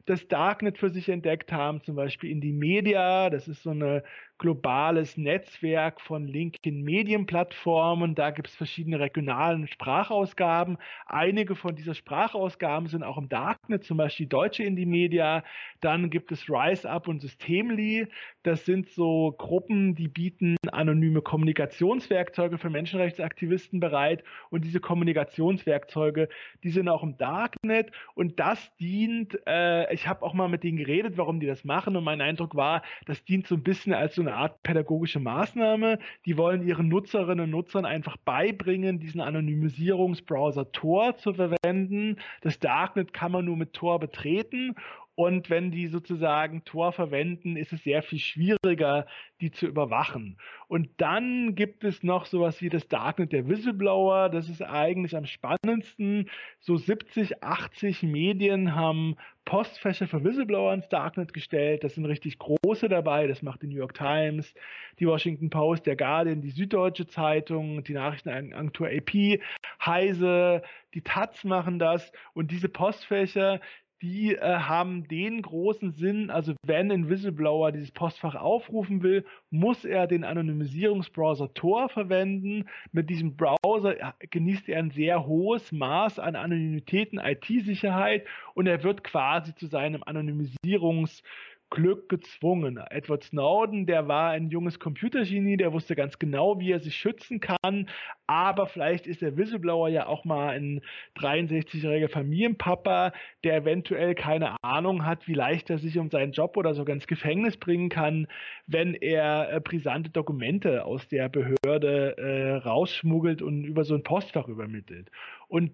[0.06, 4.02] das Darknet für sich entdeckt haben, zum Beispiel in die Media, das ist so ein
[4.38, 8.16] globales Netzwerk von linken Medienplattformen.
[8.16, 10.78] Da gibt es verschiedene regionalen Sprachausgaben.
[11.06, 15.44] Einige von dieser Sprachausgaben sind auch im Darknet, zum Beispiel Deutsche Indie Media.
[15.82, 18.08] Dann gibt es Rise Up und Systemly.
[18.44, 24.24] Das sind so Gruppen, die bieten anonyme Kommunikationswerkzeuge für Menschenrechtsaktivisten bereit.
[24.50, 26.28] Und diese Kommunikationswerkzeuge,
[26.64, 27.92] die sind auch im Darknet.
[28.16, 31.96] Und das dient, äh, ich habe auch mal mit denen geredet, warum die das machen.
[31.96, 36.00] Und mein Eindruck war, das dient so ein bisschen als so eine Art pädagogische Maßnahme.
[36.26, 42.18] Die wollen ihren Nutzerinnen und Nutzern einfach beibringen, diesen Anonymisierungsbrowser Tor zu verwenden.
[42.42, 44.76] Das Darknet kann man nur mit Tor betreten
[45.16, 49.06] und wenn die sozusagen Tor verwenden, ist es sehr viel schwieriger,
[49.42, 50.38] die zu überwachen.
[50.68, 54.30] Und dann gibt es noch sowas wie das Darknet der Whistleblower.
[54.30, 56.30] Das ist eigentlich am spannendsten.
[56.60, 61.84] So 70, 80 Medien haben Postfächer für Whistleblower ins Darknet gestellt.
[61.84, 63.28] Das sind richtig große dabei.
[63.28, 64.56] Das macht die New York Times,
[65.00, 69.42] die Washington Post, der Guardian, die Süddeutsche Zeitung, die Nachrichtenagentur AP,
[69.86, 72.12] Heise, die Taz machen das.
[72.34, 73.60] Und diese Postfächer,
[74.04, 79.86] die äh, haben den großen Sinn, also wenn ein Whistleblower dieses Postfach aufrufen will, muss
[79.86, 82.66] er den Anonymisierungsbrowser Tor verwenden.
[82.92, 88.84] Mit diesem Browser genießt er ein sehr hohes Maß an Anonymität und IT-Sicherheit und er
[88.84, 91.24] wird quasi zu seinem Anonymisierungs-
[91.74, 92.78] Glück gezwungen.
[92.78, 97.40] Edward Snowden, der war ein junges Computergenie, der wusste ganz genau, wie er sich schützen
[97.40, 97.90] kann,
[98.28, 100.82] aber vielleicht ist der Whistleblower ja auch mal ein
[101.18, 103.12] 63-jähriger Familienpapa,
[103.44, 107.08] der eventuell keine Ahnung hat, wie leicht er sich um seinen Job oder sogar ins
[107.08, 108.28] Gefängnis bringen kann,
[108.68, 114.48] wenn er äh, brisante Dokumente aus der Behörde äh, rausschmuggelt und über so ein Postfach
[114.48, 115.10] übermittelt.
[115.48, 115.72] Und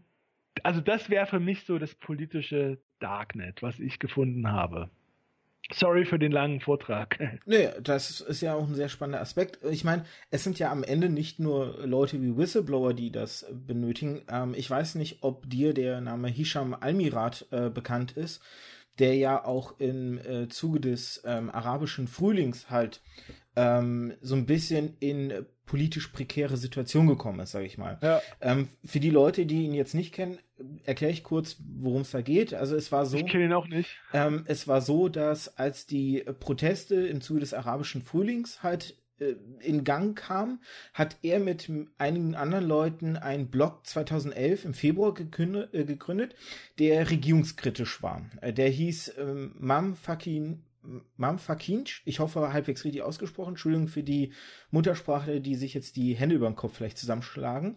[0.64, 4.90] also das wäre für mich so das politische Darknet, was ich gefunden habe.
[5.72, 7.20] Sorry für den langen Vortrag.
[7.46, 9.60] Nee, das ist ja auch ein sehr spannender Aspekt.
[9.70, 14.22] Ich meine, es sind ja am Ende nicht nur Leute wie Whistleblower, die das benötigen.
[14.30, 18.42] Ähm, ich weiß nicht, ob dir der Name Hisham Almirat äh, bekannt ist,
[19.00, 23.02] der ja auch im äh, Zuge des ähm, arabischen Frühlings halt
[23.60, 28.00] ähm, so ein bisschen in politisch prekäre Situation gekommen ist, sage ich mal.
[28.02, 28.22] Ja.
[28.42, 30.40] Ähm, für die Leute, die ihn jetzt nicht kennen,
[30.86, 32.54] erkläre ich kurz, worum es da geht.
[32.54, 33.18] Also es war so.
[33.18, 33.98] Ich kenne ihn auch nicht.
[34.14, 39.36] Ähm, es war so, dass als die Proteste im Zuge des arabischen Frühlings halt äh,
[39.60, 40.62] in Gang kam,
[40.94, 46.34] hat er mit einigen anderen Leuten einen Blog 2011 im Februar gegründet, äh, gegründet
[46.80, 48.26] der regierungskritisch war.
[48.40, 50.64] Äh, der hieß ähm, Mam Fakin
[51.18, 54.32] Mamfakinch, ich hoffe halbwegs richtig ausgesprochen, Entschuldigung für die
[54.72, 57.76] Muttersprache, die sich jetzt die Hände über den Kopf vielleicht zusammenschlagen.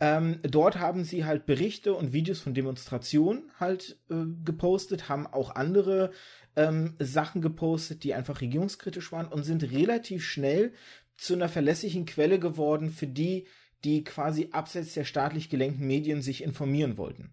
[0.00, 5.54] Ähm, dort haben sie halt Berichte und Videos von Demonstrationen halt äh, gepostet, haben auch
[5.54, 6.12] andere
[6.56, 10.72] ähm, Sachen gepostet, die einfach regierungskritisch waren und sind relativ schnell
[11.16, 13.46] zu einer verlässlichen Quelle geworden für die,
[13.84, 17.32] die quasi abseits der staatlich gelenkten Medien sich informieren wollten.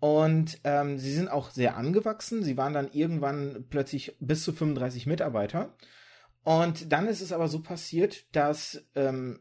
[0.00, 2.42] Und ähm, sie sind auch sehr angewachsen.
[2.42, 5.74] Sie waren dann irgendwann plötzlich bis zu 35 Mitarbeiter.
[6.44, 9.40] Und dann ist es aber so passiert, dass ähm,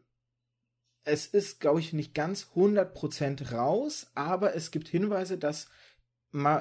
[1.04, 5.70] es ist, glaube ich, nicht ganz 100% raus, aber es gibt Hinweise, dass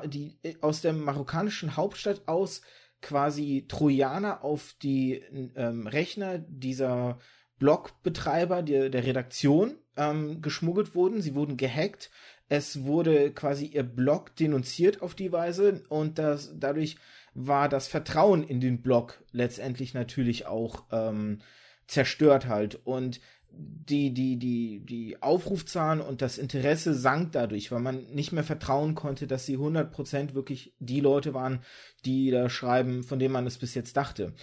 [0.04, 2.62] die aus der marokkanischen Hauptstadt aus
[3.02, 5.14] quasi Trojaner auf die
[5.56, 7.18] ähm, Rechner dieser
[7.58, 11.20] Blogbetreiber der, der Redaktion ähm, geschmuggelt wurden.
[11.20, 12.10] Sie wurden gehackt
[12.48, 16.96] es wurde quasi ihr Blog denunziert auf die Weise und das, dadurch
[17.34, 21.40] war das Vertrauen in den Blog letztendlich natürlich auch ähm,
[21.86, 23.20] zerstört halt und
[23.58, 28.94] die, die, die, die Aufrufzahlen und das Interesse sank dadurch, weil man nicht mehr vertrauen
[28.94, 31.60] konnte, dass sie 100% wirklich die Leute waren,
[32.04, 34.34] die da schreiben, von denen man es bis jetzt dachte.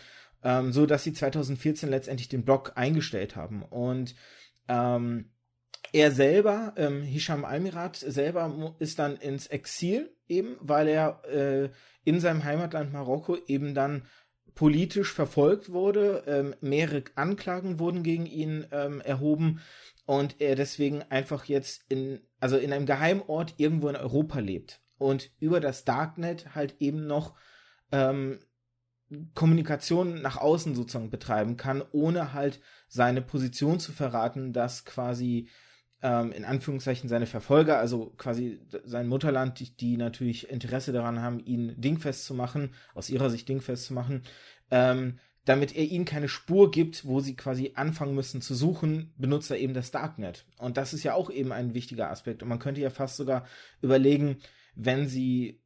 [0.43, 3.61] Ähm, so dass sie 2014 letztendlich den Blog eingestellt haben.
[3.61, 4.15] Und
[4.67, 5.29] ähm,
[5.93, 11.69] er selber, ähm, Hisham Almirat selber ist dann ins Exil eben, weil er äh,
[12.03, 14.07] in seinem Heimatland Marokko eben dann
[14.55, 19.61] politisch verfolgt wurde, ähm, mehrere Anklagen wurden gegen ihn ähm, erhoben
[20.05, 25.31] und er deswegen einfach jetzt in, also in einem Geheimort irgendwo in Europa lebt und
[25.39, 27.35] über das Darknet halt eben noch
[27.91, 28.39] ähm,
[29.35, 35.49] Kommunikation nach außen sozusagen betreiben kann, ohne halt seine Position zu verraten, dass quasi
[36.03, 41.39] ähm, in Anführungszeichen seine Verfolger, also quasi sein Mutterland, die, die, natürlich Interesse daran haben,
[41.39, 44.23] ihn dingfest zu machen, aus ihrer Sicht dingfest zu machen,
[44.69, 49.49] ähm, damit er ihnen keine Spur gibt, wo sie quasi anfangen müssen zu suchen, benutzt
[49.49, 50.45] er eben das Darknet.
[50.57, 52.43] Und das ist ja auch eben ein wichtiger Aspekt.
[52.43, 53.45] Und man könnte ja fast sogar
[53.81, 54.37] überlegen,
[54.75, 55.61] wenn sie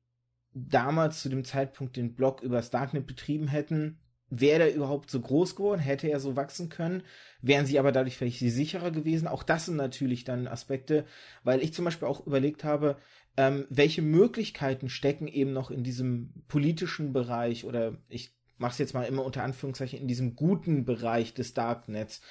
[0.54, 5.20] damals zu dem Zeitpunkt den Blog über das Darknet betrieben hätten, wäre der überhaupt so
[5.20, 7.04] groß geworden, hätte er so wachsen können,
[7.42, 9.28] wären sie aber dadurch vielleicht sicherer gewesen.
[9.28, 11.06] Auch das sind natürlich dann Aspekte,
[11.44, 12.98] weil ich zum Beispiel auch überlegt habe,
[13.38, 18.94] ähm, welche Möglichkeiten stecken eben noch in diesem politischen Bereich oder ich mache es jetzt
[18.94, 22.22] mal immer unter Anführungszeichen in diesem guten Bereich des Darknets.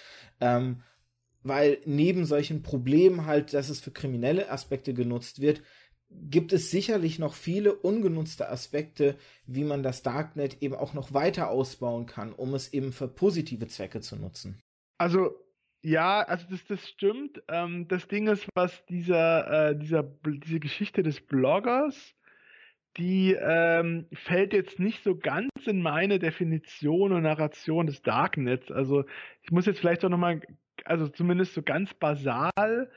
[0.41, 0.83] Ähm,
[1.45, 5.63] weil neben solchen Problemen halt, dass es für kriminelle Aspekte genutzt wird,
[6.11, 9.17] gibt es sicherlich noch viele ungenutzte Aspekte,
[9.47, 13.67] wie man das Darknet eben auch noch weiter ausbauen kann, um es eben für positive
[13.67, 14.61] Zwecke zu nutzen.
[14.99, 15.35] Also
[15.83, 17.43] ja, also das, das stimmt.
[17.49, 22.15] Ähm, das Ding ist, was dieser, äh, dieser, diese Geschichte des Bloggers,
[22.97, 28.71] die ähm, fällt jetzt nicht so ganz in meine Definition und Narration des Darknets.
[28.73, 29.05] Also
[29.43, 30.41] ich muss jetzt vielleicht auch nochmal,
[30.85, 32.91] also zumindest so ganz basal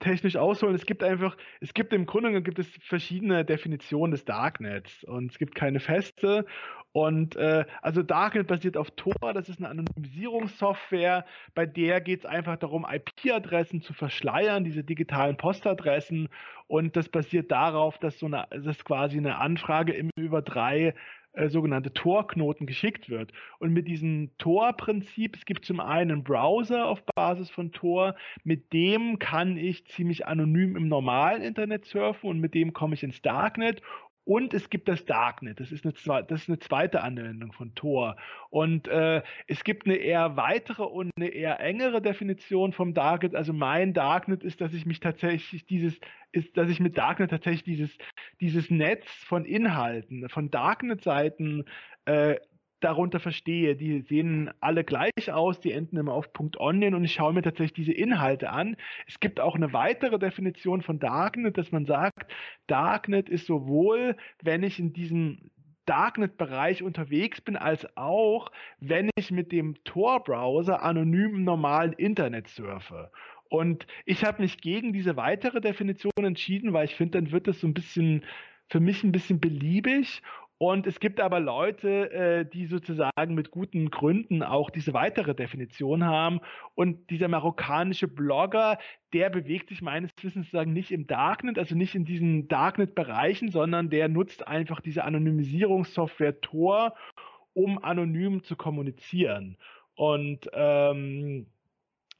[0.00, 0.74] technisch ausholen.
[0.74, 5.38] Es gibt einfach, es gibt im Grunde gibt es verschiedene Definitionen des Darknets und es
[5.38, 6.44] gibt keine feste.
[6.92, 12.26] Und äh, also Darknet basiert auf Tor, das ist eine Anonymisierungssoftware, bei der geht es
[12.26, 16.30] einfach darum, IP-Adressen zu verschleiern, diese digitalen Postadressen.
[16.68, 20.94] Und das basiert darauf, dass so eine, dass quasi eine Anfrage immer über drei
[21.36, 23.32] äh, sogenannte Tor-Knoten geschickt wird.
[23.58, 28.72] Und mit diesem Tor-Prinzip, es gibt zum einen einen Browser auf Basis von Tor, mit
[28.72, 33.20] dem kann ich ziemlich anonym im normalen Internet surfen und mit dem komme ich ins
[33.22, 33.82] Darknet
[34.26, 35.60] Und es gibt das Darknet.
[35.60, 38.16] Das ist eine, das ist eine zweite Anwendung von Tor.
[38.50, 43.36] Und äh, es gibt eine eher weitere und eine eher engere Definition vom Darknet.
[43.36, 45.94] Also mein Darknet ist, dass ich mich tatsächlich dieses,
[46.32, 47.90] ist, dass ich mit Darknet tatsächlich dieses,
[48.40, 51.64] dieses Netz von Inhalten, von Darknet-Seiten
[52.06, 52.34] äh,
[52.80, 53.76] darunter verstehe.
[53.76, 57.86] Die sehen alle gleich aus, die enden immer auf .onion und ich schaue mir tatsächlich
[57.86, 58.76] diese Inhalte an.
[59.06, 62.32] Es gibt auch eine weitere Definition von Darknet, dass man sagt,
[62.66, 65.50] Darknet ist sowohl, wenn ich in diesem
[65.86, 73.10] Darknet-Bereich unterwegs bin, als auch, wenn ich mit dem Tor-Browser anonym im normalen Internet surfe.
[73.48, 77.60] Und ich habe mich gegen diese weitere Definition entschieden, weil ich finde, dann wird das
[77.60, 78.24] so ein bisschen
[78.68, 80.22] für mich ein bisschen beliebig
[80.58, 86.04] und es gibt aber Leute, äh, die sozusagen mit guten Gründen auch diese weitere Definition
[86.04, 86.40] haben.
[86.74, 88.78] Und dieser marokkanische Blogger,
[89.12, 93.90] der bewegt sich meines Wissens sozusagen nicht im Darknet, also nicht in diesen Darknet-Bereichen, sondern
[93.90, 96.94] der nutzt einfach diese Anonymisierungssoftware Tor,
[97.52, 99.58] um anonym zu kommunizieren.
[99.94, 101.46] Und ähm,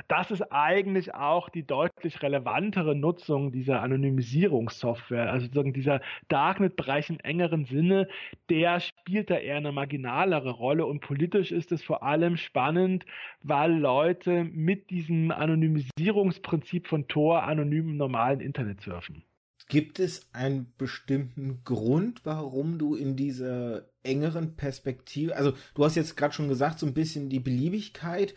[0.08, 7.20] das ist eigentlich auch die deutlich relevantere Nutzung dieser Anonymisierungssoftware, also sozusagen dieser Darknet-Bereich im
[7.20, 8.08] engeren Sinne,
[8.48, 13.04] der spielt da eher eine marginalere Rolle und politisch ist es vor allem spannend,
[13.42, 19.24] weil Leute mit diesem Anonymisierungsprinzip von Tor anonym im normalen Internet surfen.
[19.68, 26.16] Gibt es einen bestimmten Grund, warum du in dieser engeren Perspektive, also du hast jetzt
[26.16, 28.34] gerade schon gesagt, so ein bisschen die Beliebigkeit,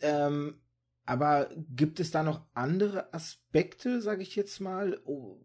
[0.00, 0.56] ähm,
[1.04, 5.00] aber gibt es da noch andere Aspekte, sage ich jetzt mal?
[5.04, 5.40] Oh,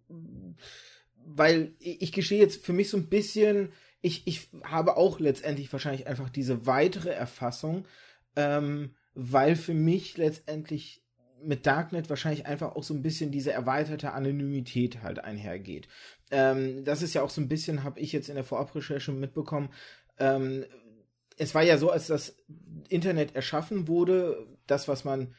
[1.25, 6.07] weil ich, gestehe jetzt für mich so ein bisschen, ich, ich habe auch letztendlich wahrscheinlich
[6.07, 7.85] einfach diese weitere Erfassung,
[8.35, 11.03] ähm, weil für mich letztendlich
[11.41, 15.87] mit Darknet wahrscheinlich einfach auch so ein bisschen diese erweiterte Anonymität halt einhergeht.
[16.31, 19.69] Ähm, das ist ja auch so ein bisschen, habe ich jetzt in der Vorabrecherche mitbekommen,
[20.19, 20.65] ähm,
[21.37, 22.35] es war ja so, als das
[22.89, 25.35] Internet erschaffen wurde, das, was man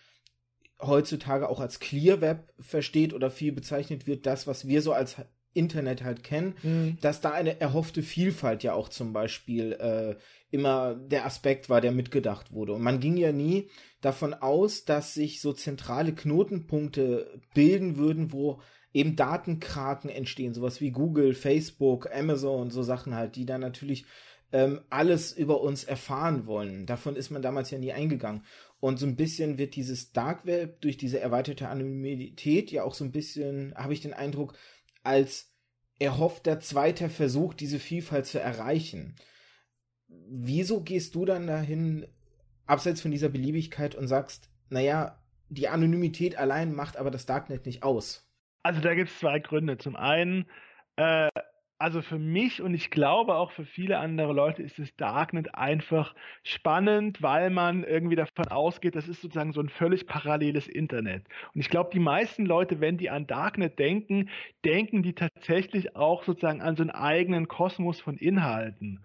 [0.80, 5.16] heutzutage auch als Clear Web versteht oder viel bezeichnet wird, das, was wir so als
[5.54, 6.98] Internet halt kennen, mhm.
[7.00, 10.16] dass da eine erhoffte Vielfalt ja auch zum Beispiel äh,
[10.50, 12.74] immer der Aspekt war, der mitgedacht wurde.
[12.74, 13.68] Und man ging ja nie
[14.00, 18.60] davon aus, dass sich so zentrale Knotenpunkte bilden würden, wo
[18.92, 24.06] eben Datenkraken entstehen, sowas wie Google, Facebook, Amazon, so Sachen halt, die dann natürlich
[24.52, 26.86] ähm, alles über uns erfahren wollen.
[26.86, 28.44] Davon ist man damals ja nie eingegangen.
[28.80, 33.04] Und so ein bisschen wird dieses Dark Web durch diese erweiterte Anonymität ja auch so
[33.04, 34.56] ein bisschen, habe ich den Eindruck,
[35.02, 35.52] als
[35.98, 39.16] erhoffter zweiter Versuch, diese Vielfalt zu erreichen.
[40.06, 42.06] Wieso gehst du dann dahin,
[42.66, 47.82] abseits von dieser Beliebigkeit und sagst, naja, die Anonymität allein macht aber das Darknet nicht
[47.82, 48.30] aus?
[48.62, 49.78] Also da gibt es zwei Gründe.
[49.78, 50.46] Zum einen,
[50.96, 51.30] äh,
[51.78, 56.14] also für mich und ich glaube auch für viele andere Leute ist das Darknet einfach
[56.42, 61.24] spannend, weil man irgendwie davon ausgeht, das ist sozusagen so ein völlig paralleles Internet.
[61.54, 64.28] Und ich glaube, die meisten Leute, wenn die an Darknet denken,
[64.64, 69.00] denken die tatsächlich auch sozusagen an so einen eigenen Kosmos von Inhalten.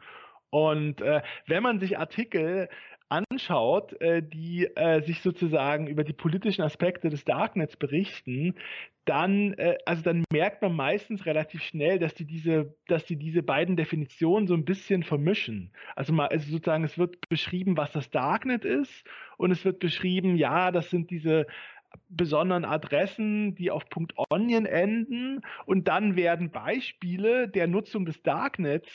[0.50, 2.70] Und äh, wenn man sich Artikel
[3.14, 8.56] anschaut, äh, die äh, sich sozusagen über die politischen Aspekte des Darknets berichten,
[9.06, 13.44] dann, äh, also dann merkt man meistens relativ schnell, dass die diese, dass die diese
[13.44, 15.72] beiden Definitionen so ein bisschen vermischen.
[15.96, 19.06] Also mal, also sozusagen, es wird beschrieben, was das Darknet ist,
[19.38, 21.48] und es wird beschrieben, ja, das sind diese
[22.10, 23.84] besonderen Adressen, die auf
[24.30, 28.90] .onion enden, und dann werden Beispiele der Nutzung des Darknets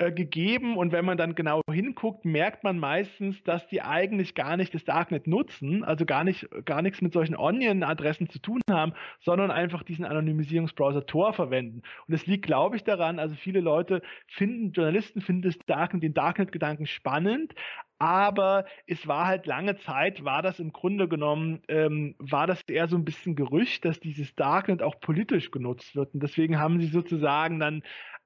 [0.00, 4.56] äh, gegeben und wenn man dann genau hinguckt, merkt man meistens, dass die eigentlich gar
[4.56, 8.94] nicht das Darknet nutzen, also gar nicht gar nichts mit solchen Onion-Adressen zu tun haben,
[9.20, 11.82] sondern einfach diesen Anonymisierungsbrowser Tor verwenden.
[12.08, 16.14] Und es liegt, glaube ich, daran, also viele Leute finden, Journalisten finden das Darknet, den
[16.14, 17.54] Darknet-Gedanken spannend,
[18.00, 22.88] aber es war halt lange Zeit, war das im Grunde genommen, ähm, war das eher
[22.88, 26.14] so ein bisschen Gerücht, dass dieses Darknet auch politisch genutzt wird.
[26.14, 27.82] Und deswegen haben sie sozusagen dann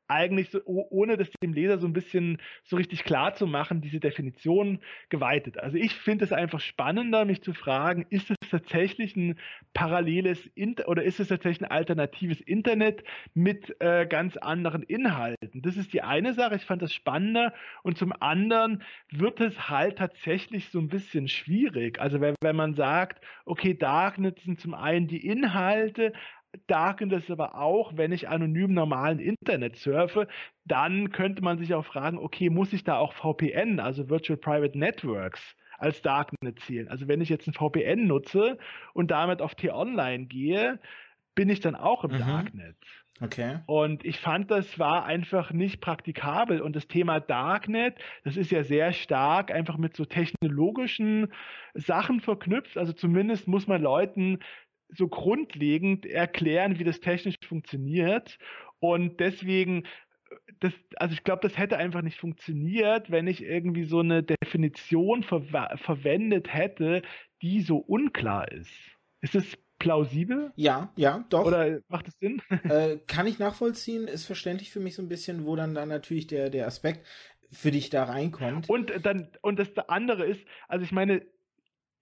[0.08, 4.00] eigentlich so, ohne das dem Leser so ein bisschen so richtig klar zu machen, diese
[4.00, 5.58] Definition geweitet.
[5.58, 9.38] Also ich finde es einfach spannender, mich zu fragen, ist es tatsächlich ein
[9.72, 15.62] paralleles Inter oder ist es tatsächlich ein alternatives Internet mit äh, ganz anderen Inhalten?
[15.62, 19.98] Das ist die eine Sache, ich fand das spannender und zum anderen wird es halt
[19.98, 22.00] tatsächlich so ein bisschen schwierig.
[22.00, 26.12] Also wenn, wenn man sagt, okay, Darknet sind zum einen die Inhalte,
[26.66, 30.28] Darken das aber auch, wenn ich anonym normalen Internet surfe,
[30.64, 34.78] dann könnte man sich auch fragen, okay, muss ich da auch VPN, also Virtual Private
[34.78, 36.88] Networks, als Darknet zählen?
[36.88, 38.58] Also wenn ich jetzt ein VPN nutze
[38.92, 40.78] und damit auf T-Online gehe,
[41.34, 42.18] bin ich dann auch im mhm.
[42.18, 42.76] Darknet.
[43.20, 43.60] Okay.
[43.66, 46.60] Und ich fand, das war einfach nicht praktikabel.
[46.60, 51.32] Und das Thema Darknet, das ist ja sehr stark einfach mit so technologischen
[51.74, 52.76] Sachen verknüpft.
[52.76, 54.40] Also zumindest muss man Leuten
[54.96, 58.38] so grundlegend erklären, wie das technisch funktioniert.
[58.80, 59.84] Und deswegen
[60.60, 65.22] das, also ich glaube, das hätte einfach nicht funktioniert, wenn ich irgendwie so eine Definition
[65.22, 65.42] ver
[65.76, 67.02] verwendet hätte,
[67.42, 68.70] die so unklar ist.
[69.20, 70.52] Ist es plausibel?
[70.56, 71.46] Ja, ja, doch.
[71.46, 72.40] Oder macht es Sinn?
[72.64, 76.26] Äh, kann ich nachvollziehen, ist verständlich für mich so ein bisschen, wo dann dann natürlich
[76.26, 77.06] der, der Aspekt
[77.52, 78.68] für dich da reinkommt.
[78.68, 81.22] Und dann, und das andere ist, also ich meine,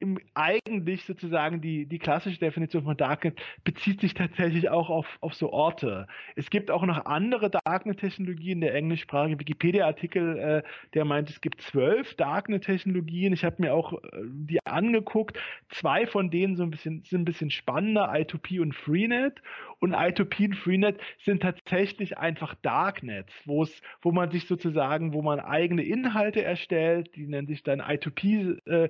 [0.03, 5.35] im, eigentlich sozusagen die, die klassische Definition von Darknet bezieht sich tatsächlich auch auf, auf
[5.35, 6.09] so Orte.
[6.35, 8.61] Es gibt auch noch andere Darknet-Technologien.
[8.61, 10.63] Der englischsprachige Wikipedia-Artikel, äh,
[10.95, 13.33] der meint, es gibt zwölf Darknet-Technologien.
[13.33, 15.39] Ich habe mir auch äh, die angeguckt.
[15.69, 19.41] Zwei von denen so ein bisschen, sind ein bisschen spannender, I2P und Freenet.
[19.79, 25.23] Und I2P und Freenet sind tatsächlich einfach Darknets, wo es, wo man sich sozusagen, wo
[25.23, 28.89] man eigene Inhalte erstellt, die nennen sich dann I2P äh,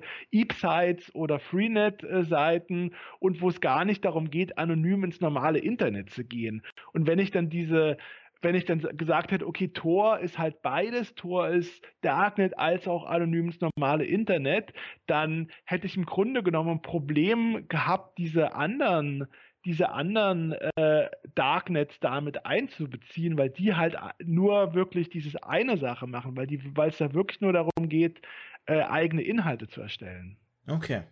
[1.03, 6.23] Eep-Sites oder Freenet-Seiten und wo es gar nicht darum geht, anonym ins normale Internet zu
[6.23, 6.63] gehen.
[6.93, 7.97] Und wenn ich dann diese
[8.45, 13.05] wenn ich dann gesagt hätte, okay, Tor ist halt beides, Tor ist Darknet als auch
[13.05, 14.73] anonymes normale Internet,
[15.07, 19.27] dann hätte ich im Grunde genommen ein Problem gehabt, diese anderen
[19.65, 26.35] diese anderen äh, Darknets damit einzubeziehen, weil die halt nur wirklich dieses eine Sache machen,
[26.35, 28.21] weil weil es da wirklich nur darum geht,
[28.65, 30.37] äh, eigene Inhalte zu erstellen.
[30.67, 31.03] Okay.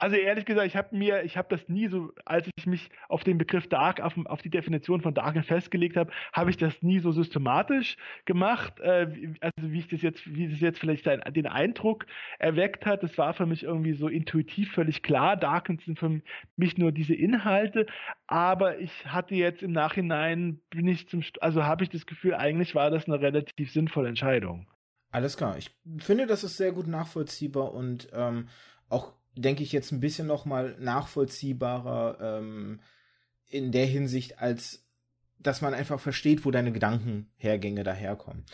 [0.00, 3.22] Also ehrlich gesagt, ich habe mir, ich habe das nie so, als ich mich auf
[3.22, 7.00] den Begriff Dark, auf, auf die Definition von Dark festgelegt habe, habe ich das nie
[7.00, 8.80] so systematisch gemacht.
[8.80, 12.06] Äh, also wie ich das jetzt, wie das jetzt vielleicht den Eindruck
[12.38, 15.36] erweckt hat, das war für mich irgendwie so intuitiv völlig klar.
[15.36, 16.22] Darknet sind für
[16.56, 17.84] mich nur diese Inhalte,
[18.26, 22.74] aber ich hatte jetzt im Nachhinein bin ich zum, also habe ich das Gefühl, eigentlich
[22.74, 24.66] war das eine relativ sinnvolle Entscheidung.
[25.12, 25.58] Alles klar.
[25.58, 28.48] Ich finde, das ist sehr gut nachvollziehbar und ähm,
[28.90, 32.80] auch denke ich, jetzt ein bisschen noch mal nachvollziehbarer ähm,
[33.46, 34.84] in der Hinsicht, als
[35.38, 38.44] dass man einfach versteht, wo deine Gedankenhergänge daherkommen.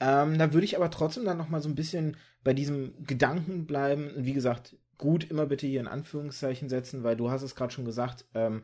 [0.00, 3.66] Ähm, da würde ich aber trotzdem dann noch mal so ein bisschen bei diesem Gedanken
[3.66, 4.10] bleiben.
[4.16, 7.84] Wie gesagt, gut immer bitte hier in Anführungszeichen setzen, weil du hast es gerade schon
[7.84, 8.62] gesagt, ähm,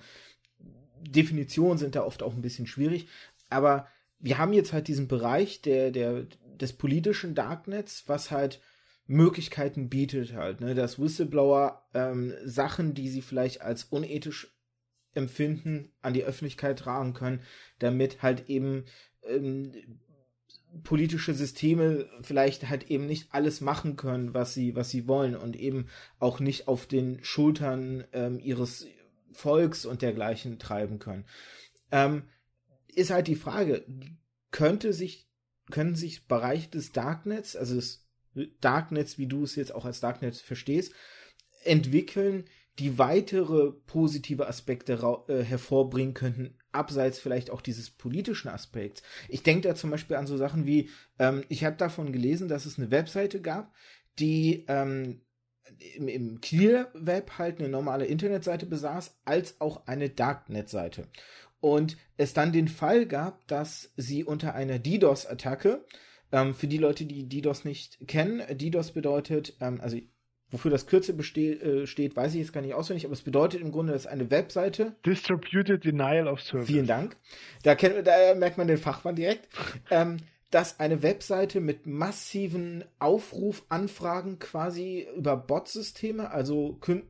[1.00, 3.06] Definitionen sind da oft auch ein bisschen schwierig.
[3.50, 3.86] Aber
[4.18, 6.26] wir haben jetzt halt diesen Bereich der, der,
[6.60, 8.60] des politischen Darknets, was halt
[9.08, 14.54] Möglichkeiten bietet halt, ne, dass Whistleblower ähm, Sachen, die sie vielleicht als unethisch
[15.14, 17.40] empfinden, an die Öffentlichkeit tragen können,
[17.78, 18.84] damit halt eben
[19.24, 19.72] ähm,
[20.84, 25.56] politische Systeme vielleicht halt eben nicht alles machen können, was sie, was sie wollen und
[25.56, 25.88] eben
[26.18, 28.86] auch nicht auf den Schultern ähm, ihres
[29.32, 31.24] Volks und dergleichen treiben können.
[31.90, 32.24] Ähm,
[32.88, 33.86] ist halt die Frage,
[34.50, 35.30] könnte sich,
[35.70, 38.07] können sich Bereiche des Darknets, also des
[38.60, 40.92] Darknets, wie du es jetzt auch als Darknet verstehst,
[41.64, 42.44] entwickeln,
[42.78, 44.92] die weitere positive Aspekte
[45.28, 49.02] äh, hervorbringen könnten, abseits vielleicht auch dieses politischen Aspekts.
[49.28, 52.66] Ich denke da zum Beispiel an so Sachen wie, ähm, ich habe davon gelesen, dass
[52.66, 53.74] es eine Webseite gab,
[54.18, 55.22] die ähm,
[55.96, 61.08] im, im Clear Web halt eine normale Internetseite besaß, als auch eine Darknet-Seite.
[61.60, 65.84] Und es dann den Fall gab, dass sie unter einer DDoS-Attacke
[66.32, 69.98] ähm, für die Leute, die DDoS nicht kennen, DDoS bedeutet, ähm, also
[70.50, 73.60] wofür das Kürzel besteht, äh, steht, weiß ich jetzt gar nicht auswendig, aber es bedeutet
[73.60, 74.94] im Grunde, dass eine Webseite.
[75.04, 76.66] Distributed Denial of Service.
[76.66, 77.16] Vielen Dank.
[77.62, 79.48] Da, kennt, da merkt man den Fachmann direkt.
[79.90, 80.18] ähm,
[80.50, 87.02] dass eine Webseite mit massiven Aufrufanfragen quasi über Bot-Systeme, also kün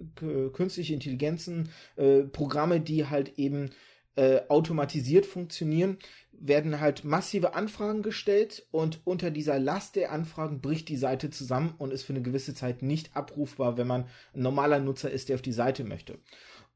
[0.53, 3.71] künstliche Intelligenzen, äh, Programme, die halt eben
[4.17, 5.99] äh, automatisiert funktionieren,
[6.41, 11.75] werden halt massive Anfragen gestellt und unter dieser Last der Anfragen bricht die Seite zusammen
[11.79, 15.37] und ist für eine gewisse Zeit nicht abrufbar, wenn man ein normaler Nutzer ist, der
[15.37, 16.19] auf die Seite möchte.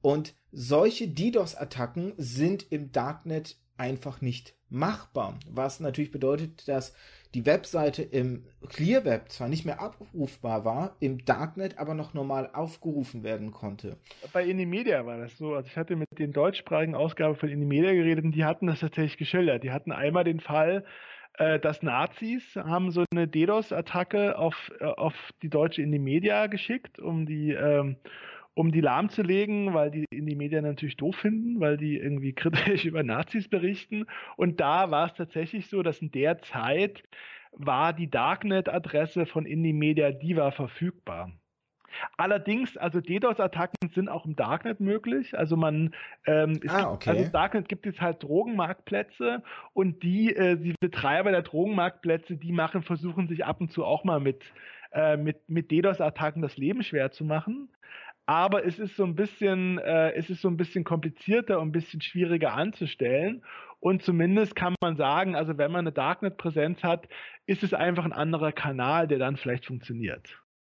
[0.00, 6.92] Und solche DDoS-Attacken sind im Darknet einfach nicht machbar, was natürlich bedeutet, dass
[7.34, 12.50] die Webseite im Clear Web zwar nicht mehr abrufbar war, im Darknet aber noch normal
[12.52, 13.96] aufgerufen werden konnte.
[14.32, 15.54] Bei Inimedia war das so.
[15.54, 19.16] Also ich hatte mit den deutschsprachigen Ausgaben von Inimedia geredet und die hatten das tatsächlich
[19.16, 19.62] geschildert.
[19.62, 20.84] Die hatten einmal den Fall,
[21.38, 27.24] äh, dass Nazis haben so eine DDoS-Attacke auf, äh, auf die deutsche Inimedia geschickt, um
[27.24, 27.96] die ähm,
[28.54, 32.84] um die lahmzulegen, weil die in die Medien natürlich doof finden, weil die irgendwie kritisch
[32.84, 34.06] über Nazis berichten.
[34.36, 37.02] Und da war es tatsächlich so, dass in der Zeit
[37.52, 41.32] war die Darknet-Adresse von Indie Media, die war verfügbar.
[42.16, 45.36] Allerdings, also DDoS-Attacken sind auch im Darknet möglich.
[45.36, 45.94] Also man,
[46.26, 47.10] ähm, ah, okay.
[47.10, 49.42] also im Darknet gibt es halt Drogenmarktplätze
[49.74, 54.04] und die, äh, die Betreiber der Drogenmarktplätze, die machen, versuchen sich ab und zu auch
[54.04, 54.42] mal mit,
[54.92, 57.68] äh, mit, mit DDoS-Attacken das Leben schwer zu machen.
[58.26, 61.72] Aber es ist so ein bisschen, äh, es ist so ein bisschen komplizierter und ein
[61.72, 63.42] bisschen schwieriger anzustellen.
[63.80, 67.08] Und zumindest kann man sagen, also wenn man eine Darknet-Präsenz hat,
[67.46, 70.28] ist es einfach ein anderer Kanal, der dann vielleicht funktioniert.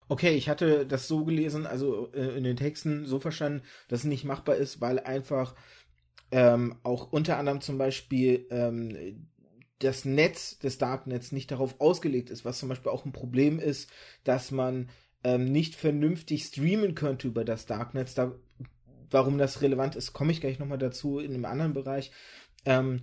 [0.09, 4.05] Okay, ich hatte das so gelesen, also äh, in den Texten so verstanden, dass es
[4.05, 5.55] nicht machbar ist, weil einfach
[6.31, 9.27] ähm, auch unter anderem zum Beispiel ähm,
[9.79, 13.91] das Netz des Darknets nicht darauf ausgelegt ist, was zum Beispiel auch ein Problem ist,
[14.23, 14.89] dass man
[15.23, 18.17] ähm, nicht vernünftig streamen könnte über das Darknet.
[18.17, 18.33] Da,
[19.09, 22.11] warum das relevant ist, komme ich gleich nochmal dazu in einem anderen Bereich.
[22.65, 23.01] Ähm,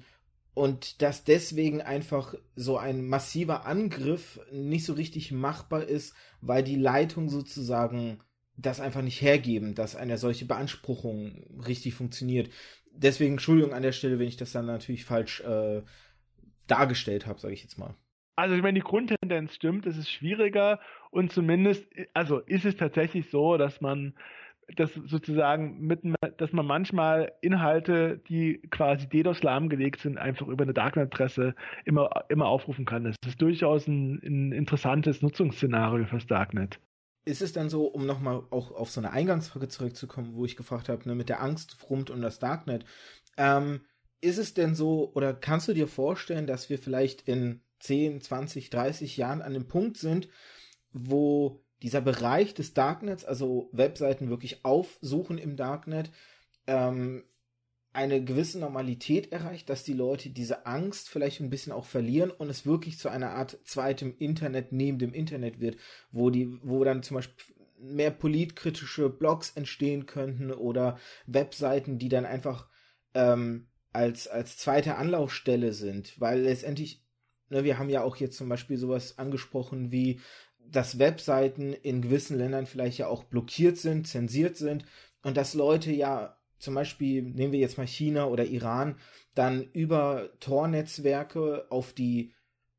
[0.54, 6.76] und dass deswegen einfach so ein massiver Angriff nicht so richtig machbar ist, weil die
[6.76, 8.20] Leitung sozusagen
[8.56, 12.50] das einfach nicht hergeben, dass eine solche Beanspruchung richtig funktioniert.
[12.92, 15.82] Deswegen Entschuldigung an der Stelle, wenn ich das dann natürlich falsch äh,
[16.68, 17.96] dargestellt habe, sage ich jetzt mal.
[18.36, 20.80] Also wenn die Grundtendenz stimmt, ist es schwieriger
[21.10, 24.14] und zumindest, also ist es tatsächlich so, dass man
[24.76, 26.00] dass sozusagen mit,
[26.38, 31.54] dass man manchmal Inhalte, die quasi DDoS lahmgelegt sind, einfach über eine Darknet-Adresse
[31.84, 33.04] immer, immer aufrufen kann.
[33.04, 36.80] Das ist durchaus ein, ein interessantes Nutzungsszenario fürs Darknet.
[37.26, 40.88] Ist es dann so, um nochmal auch auf so eine Eingangsfrage zurückzukommen, wo ich gefragt
[40.88, 42.84] habe, ne, mit der Angst rund um das Darknet,
[43.36, 43.80] ähm,
[44.20, 48.70] ist es denn so, oder kannst du dir vorstellen, dass wir vielleicht in 10, 20,
[48.70, 50.28] 30 Jahren an dem Punkt sind,
[50.92, 56.10] wo dieser Bereich des Darknets, also Webseiten wirklich aufsuchen im Darknet,
[56.66, 57.24] ähm,
[57.92, 62.48] eine gewisse Normalität erreicht, dass die Leute diese Angst vielleicht ein bisschen auch verlieren und
[62.50, 65.76] es wirklich zu einer Art zweitem Internet neben dem Internet wird,
[66.10, 72.24] wo die, wo dann zum Beispiel mehr politkritische Blogs entstehen könnten oder Webseiten, die dann
[72.24, 72.68] einfach
[73.12, 77.03] ähm, als, als zweite Anlaufstelle sind, weil letztendlich,
[77.54, 80.20] ne, wir haben ja auch jetzt zum Beispiel sowas angesprochen wie
[80.66, 84.84] dass Webseiten in gewissen Ländern vielleicht ja auch blockiert sind, zensiert sind
[85.22, 88.96] und dass Leute ja zum Beispiel, nehmen wir jetzt mal China oder Iran,
[89.34, 92.32] dann über Tor-Netzwerke auf die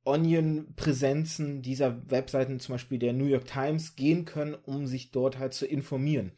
[0.05, 5.53] Onion-Präsenzen dieser Webseiten, zum Beispiel der New York Times, gehen können, um sich dort halt
[5.53, 6.32] zu informieren.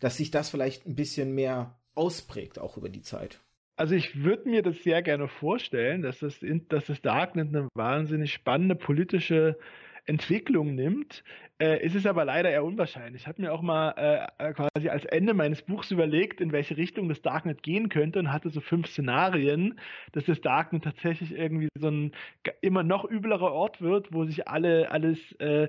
[0.00, 3.40] Dass sich das vielleicht ein bisschen mehr ausprägt, auch über die Zeit.
[3.76, 8.32] Also ich würde mir das sehr gerne vorstellen, dass das, dass das Darknet eine wahnsinnig
[8.32, 9.58] spannende politische
[10.06, 11.24] Entwicklung nimmt.
[11.58, 13.22] Äh, ist es aber leider eher unwahrscheinlich.
[13.22, 13.90] Ich habe mir auch mal
[14.38, 18.18] äh, äh, quasi als Ende meines Buchs überlegt, in welche Richtung das Darknet gehen könnte
[18.18, 19.78] und hatte so fünf Szenarien,
[20.12, 22.12] dass das Darknet tatsächlich irgendwie so ein
[22.60, 25.68] immer noch üblerer Ort wird, wo sich alle alles äh,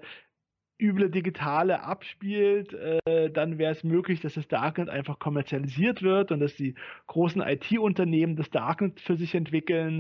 [0.80, 6.40] üble Digitale abspielt, äh, dann wäre es möglich, dass das Darknet einfach kommerzialisiert wird und
[6.40, 6.76] dass die
[7.08, 10.00] großen IT-Unternehmen das Darknet für sich entwickeln.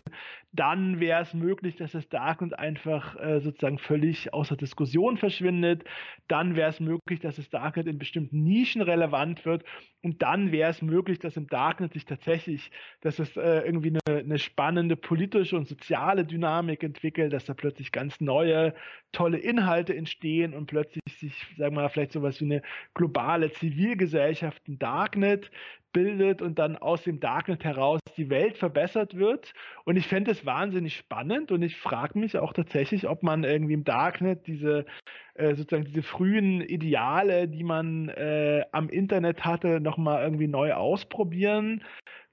[0.53, 5.83] Dann wäre es möglich, dass das Darknet einfach äh, sozusagen völlig außer Diskussion verschwindet.
[6.27, 9.63] Dann wäre es möglich, dass das Darknet in bestimmten Nischen relevant wird.
[10.03, 12.71] Und dann wäre es möglich, dass im Darknet sich tatsächlich,
[13.01, 17.91] dass es äh, irgendwie eine, eine spannende politische und soziale Dynamik entwickelt, dass da plötzlich
[17.91, 18.73] ganz neue,
[19.11, 22.61] tolle Inhalte entstehen und plötzlich sich, sagen wir mal, vielleicht sowas wie eine
[22.93, 25.49] globale Zivilgesellschaft, ein Darknet
[25.93, 29.53] bildet und dann aus dem Darknet heraus die Welt verbessert wird.
[29.83, 33.73] Und ich fände es wahnsinnig spannend und ich frage mich auch tatsächlich, ob man irgendwie
[33.73, 34.85] im Darknet diese
[35.33, 41.83] äh, sozusagen diese frühen Ideale, die man äh, am Internet hatte, nochmal irgendwie neu ausprobieren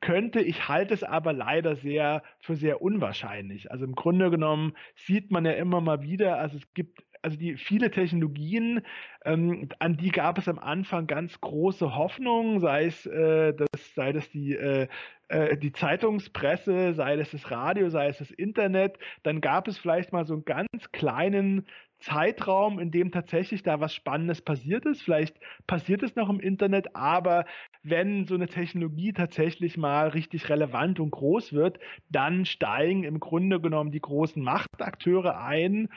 [0.00, 0.40] könnte.
[0.40, 3.70] Ich halte es aber leider sehr für sehr unwahrscheinlich.
[3.70, 7.56] Also im Grunde genommen sieht man ja immer mal wieder, also es gibt also die
[7.56, 8.82] viele Technologien,
[9.24, 14.12] ähm, an die gab es am Anfang ganz große Hoffnung, sei es, äh, das, sei
[14.12, 14.88] das die, äh,
[15.28, 18.98] äh, die Zeitungspresse, sei es das Radio, sei es das Internet.
[19.22, 21.66] Dann gab es vielleicht mal so einen ganz kleinen
[21.98, 25.00] Zeitraum, in dem tatsächlich da was Spannendes passiert ist.
[25.00, 27.46] Vielleicht passiert es noch im Internet, aber
[27.82, 31.78] wenn so eine Technologie tatsächlich mal richtig relevant und groß wird,
[32.10, 35.88] dann steigen im Grunde genommen die großen Machtakteure ein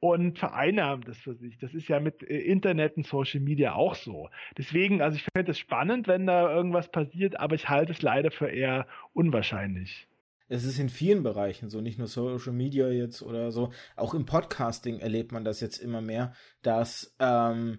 [0.00, 1.58] und vereinnahmen das für sich.
[1.58, 4.28] Das ist ja mit äh, Internet und Social Media auch so.
[4.58, 8.30] Deswegen, also ich fände es spannend, wenn da irgendwas passiert, aber ich halte es leider
[8.30, 10.08] für eher unwahrscheinlich.
[10.48, 13.72] Es ist in vielen Bereichen so, nicht nur Social Media jetzt oder so.
[13.96, 17.78] Auch im Podcasting erlebt man das jetzt immer mehr, dass ähm,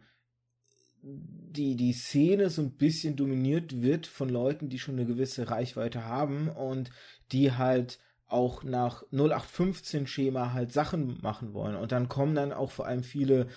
[1.01, 6.03] die, die Szene so ein bisschen dominiert wird von Leuten, die schon eine gewisse Reichweite
[6.05, 6.89] haben und
[7.31, 11.75] die halt auch nach 0815-Schema halt Sachen machen wollen.
[11.75, 13.47] Und dann kommen dann auch vor allem viele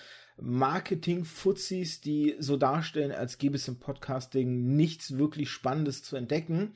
[0.41, 6.75] Marketing-Fuzis, die so darstellen, als gäbe es im Podcasting nichts wirklich Spannendes zu entdecken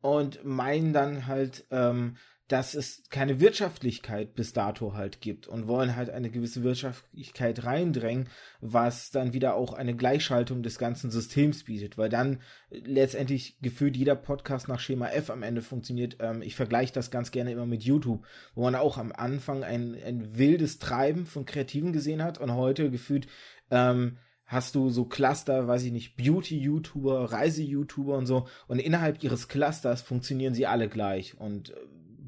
[0.00, 2.16] und meinen dann halt, ähm,
[2.48, 8.28] dass es keine Wirtschaftlichkeit bis dato halt gibt und wollen halt eine gewisse Wirtschaftlichkeit reindrängen,
[8.60, 14.14] was dann wieder auch eine Gleichschaltung des ganzen Systems bietet, weil dann letztendlich gefühlt jeder
[14.14, 16.18] Podcast nach Schema F am Ende funktioniert.
[16.20, 19.96] Ähm, ich vergleiche das ganz gerne immer mit YouTube, wo man auch am Anfang ein,
[20.04, 23.26] ein wildes Treiben von Kreativen gesehen hat und heute gefühlt
[23.70, 28.46] ähm, hast du so Cluster, weiß ich nicht, Beauty-YouTuber, Reise-YouTuber und so.
[28.68, 31.74] Und innerhalb ihres Clusters funktionieren sie alle gleich und äh,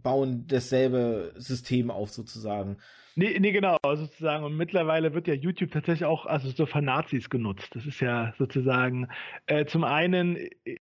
[0.06, 2.76] bauen dasselbe System auf sozusagen.
[3.16, 4.44] Nee, nee, genau, sozusagen.
[4.44, 7.74] Und mittlerweile wird ja YouTube tatsächlich auch also so von Nazis genutzt.
[7.74, 9.08] Das ist ja sozusagen,
[9.46, 10.38] äh, zum einen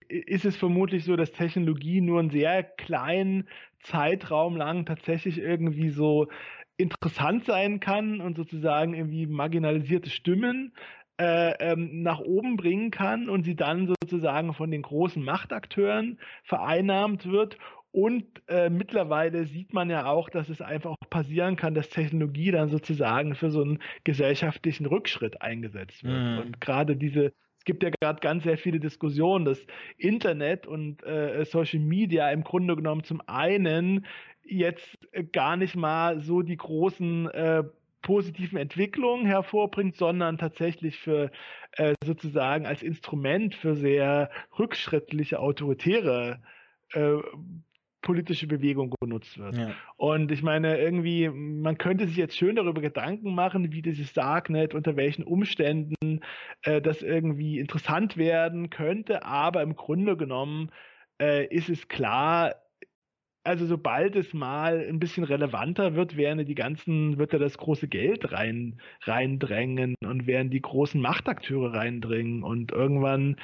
[0.08, 3.48] ist es vermutlich so, dass Technologie nur einen sehr kleinen
[3.80, 6.28] Zeitraum lang tatsächlich irgendwie so
[6.76, 10.74] interessant sein kann und sozusagen irgendwie marginalisierte Stimmen
[11.18, 17.24] äh, ähm, nach oben bringen kann und sie dann sozusagen von den großen Machtakteuren vereinnahmt
[17.24, 17.56] wird
[17.94, 22.50] und äh, mittlerweile sieht man ja auch, dass es einfach auch passieren kann, dass Technologie
[22.50, 26.20] dann sozusagen für so einen gesellschaftlichen Rückschritt eingesetzt wird.
[26.20, 26.38] Mhm.
[26.40, 27.26] Und gerade diese,
[27.56, 29.64] es gibt ja gerade ganz sehr viele Diskussionen, dass
[29.96, 34.06] Internet und äh, Social Media im Grunde genommen zum einen
[34.42, 34.98] jetzt
[35.30, 37.62] gar nicht mal so die großen äh,
[38.02, 41.30] positiven Entwicklungen hervorbringt, sondern tatsächlich für
[41.76, 46.40] äh, sozusagen als Instrument für sehr rückschrittliche autoritäre
[46.92, 47.18] äh,
[48.04, 49.56] politische Bewegung genutzt wird.
[49.56, 49.72] Ja.
[49.96, 54.74] Und ich meine, irgendwie, man könnte sich jetzt schön darüber Gedanken machen, wie dieses Darknet,
[54.74, 56.20] unter welchen Umständen
[56.62, 60.70] äh, das irgendwie interessant werden könnte, aber im Grunde genommen
[61.20, 62.54] äh, ist es klar,
[63.42, 67.88] also sobald es mal ein bisschen relevanter wird, werden die ganzen, wird da das große
[67.88, 73.36] Geld rein, reindrängen und werden die großen Machtakteure reindringen und irgendwann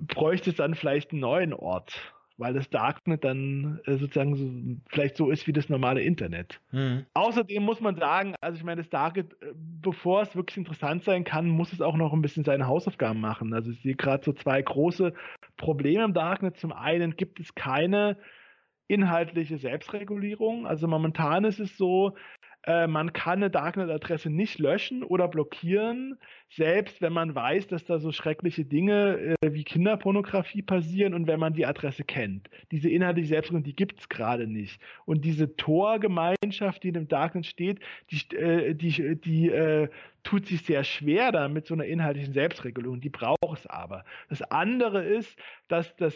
[0.00, 5.16] bräuchte es dann vielleicht einen neuen Ort weil das Darknet dann äh, sozusagen so, vielleicht
[5.16, 6.60] so ist wie das normale Internet.
[6.70, 7.04] Mhm.
[7.14, 11.24] Außerdem muss man sagen, also ich meine, das Darknet, äh, bevor es wirklich interessant sein
[11.24, 13.52] kann, muss es auch noch ein bisschen seine Hausaufgaben machen.
[13.52, 15.12] Also ich sehe gerade so zwei große
[15.56, 16.56] Probleme im Darknet.
[16.56, 18.16] Zum einen gibt es keine
[18.86, 20.66] inhaltliche Selbstregulierung.
[20.66, 22.14] Also momentan ist es so,
[22.64, 26.18] äh, man kann eine Darknet-Adresse nicht löschen oder blockieren,
[26.50, 31.40] selbst wenn man weiß, dass da so schreckliche Dinge äh, wie Kinderpornografie passieren und wenn
[31.40, 32.50] man die Adresse kennt.
[32.70, 34.80] Diese inhaltliche Selbstregulierung, die gibt es gerade nicht.
[35.04, 37.80] Und diese Tor-Gemeinschaft, die in dem Darknet steht,
[38.10, 39.88] die, äh, die, die äh,
[40.24, 43.00] tut sich sehr schwer da mit so einer inhaltlichen Selbstregulierung.
[43.00, 44.04] Die braucht es aber.
[44.28, 45.38] Das andere ist,
[45.68, 46.14] dass das,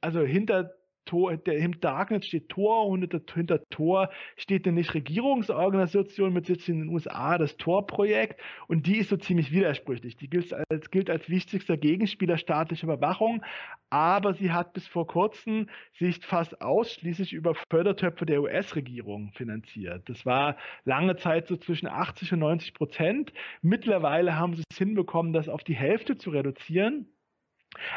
[0.00, 0.72] also hinter
[1.06, 6.68] Tor, der, im Darknet steht Tor und hinter, hinter Tor steht eine Nichtregierungsorganisation mit Sitz
[6.68, 10.16] in den USA, das Tor-Projekt, und die ist so ziemlich widersprüchlich.
[10.16, 13.42] Die gilt als, gilt als wichtigster Gegenspieler staatlicher Überwachung,
[13.88, 20.08] aber sie hat bis vor kurzem sich fast ausschließlich über Fördertöpfe der US-Regierung finanziert.
[20.08, 23.32] Das war lange Zeit so zwischen 80 und 90 Prozent.
[23.62, 27.08] Mittlerweile haben sie es hinbekommen, das auf die Hälfte zu reduzieren.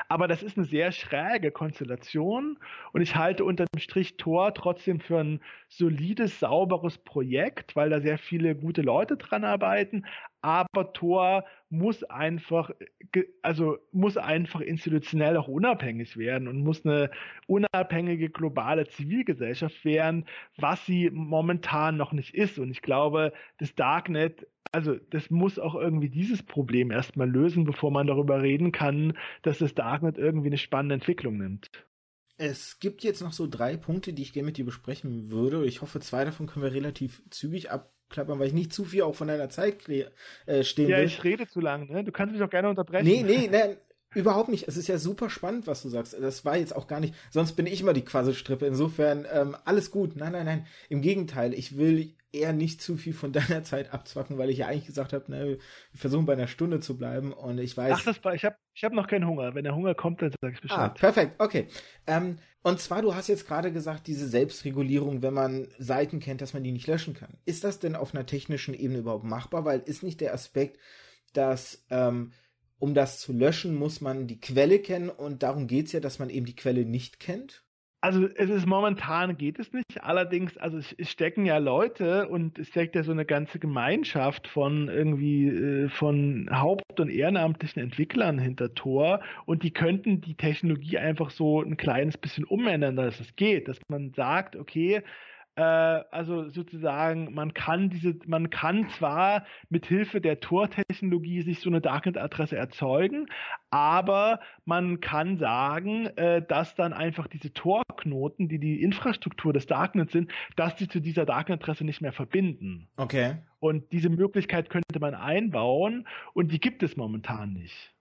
[0.08, 2.58] Aber das ist eine sehr schräge Konstellation
[2.92, 8.18] und ich halte unterm Strich Tor trotzdem für ein solides, sauberes Projekt, weil da sehr
[8.18, 10.06] viele gute Leute dran arbeiten.
[10.42, 12.72] Aber Tor muss einfach,
[13.42, 17.12] also muss einfach institutionell auch unabhängig werden und muss eine
[17.48, 20.26] unabhängige globale Zivilgesellschaft werden,
[20.58, 22.58] was sie momentan noch nicht ist.
[22.58, 27.92] Und ich glaube, das Darknet also das muss auch irgendwie dieses Problem erstmal lösen, bevor
[27.92, 31.72] man darüber reden kann, dass das Darknet irgendwie eine spannende Entwicklung nimmt.
[32.38, 35.66] Es gibt jetzt noch so drei Punkte, die ich gerne mit dir besprechen würde.
[35.66, 37.70] Ich hoffe, zwei davon können wir relativ zügig
[38.10, 41.04] abklappern, weil ich nicht zu viel auch von deiner Zeit äh, stehen ja, will.
[41.04, 42.04] Ja, ich rede zu lang, ne?
[42.04, 43.06] Du kannst mich auch gerne unterbrechen.
[43.06, 43.78] Nee, nee, nee,
[44.16, 44.68] Überhaupt nicht.
[44.68, 46.18] Es ist ja super spannend, was du sagst.
[46.20, 47.14] Das war jetzt auch gar nicht.
[47.30, 48.66] Sonst bin ich immer die Quasselstrippe.
[48.66, 50.16] Insofern ähm, alles gut.
[50.16, 50.66] Nein, nein, nein.
[50.90, 51.54] Im Gegenteil.
[51.54, 55.14] Ich will eher nicht zu viel von deiner Zeit abzwacken, weil ich ja eigentlich gesagt
[55.14, 55.48] habe, ne,
[55.92, 57.34] wir versuchen bei einer Stunde zu bleiben.
[57.34, 57.94] Und ich weiß.
[57.98, 58.34] Ach, das war.
[58.34, 59.56] Ich habe ich hab noch keinen Hunger.
[59.56, 60.80] Wenn der Hunger kommt, dann sag ich Bescheid.
[60.80, 61.36] Ah, perfekt.
[61.40, 61.68] Okay.
[62.08, 66.54] Ähm, und zwar, du hast jetzt gerade gesagt, diese Selbstregulierung, wenn man Seiten kennt, dass
[66.54, 67.38] man die nicht löschen kann.
[67.46, 69.64] Ist das denn auf einer technischen Ebene überhaupt machbar?
[69.64, 70.78] Weil ist nicht der Aspekt,
[71.34, 72.32] dass ähm,
[72.80, 76.20] um das zu löschen, muss man die Quelle kennen und darum geht es ja, dass
[76.20, 77.64] man eben die Quelle nicht kennt.
[78.02, 80.02] Also es ist momentan geht es nicht.
[80.02, 84.48] Allerdings, also es, es stecken ja Leute und es steckt ja so eine ganze Gemeinschaft
[84.48, 90.98] von irgendwie äh, von Haupt- und ehrenamtlichen Entwicklern hinter Tor und die könnten die Technologie
[90.98, 95.02] einfach so ein kleines bisschen umändern, dass es geht, dass man sagt, okay,
[95.60, 101.70] äh, also sozusagen, man kann diese, man kann zwar mit Hilfe der Tor-Technologie sich so
[101.70, 103.26] eine Darknet-Adresse erzeugen,
[103.70, 110.14] aber man kann sagen, äh, dass dann einfach diese Tor-Knoten, die die Infrastruktur des Darknets
[110.14, 112.88] sind, dass die zu dieser Darknet-Adresse nicht mehr verbinden.
[112.96, 113.36] Okay.
[113.60, 117.94] Und diese Möglichkeit könnte man einbauen und die gibt es momentan nicht.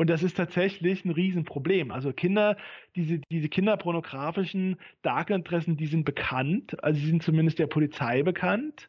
[0.00, 1.90] Und das ist tatsächlich ein Riesenproblem.
[1.90, 2.56] Also Kinder,
[2.96, 8.88] diese, diese kinderpornografischen Darknet-Adressen, die sind bekannt, also sie sind zumindest der Polizei bekannt.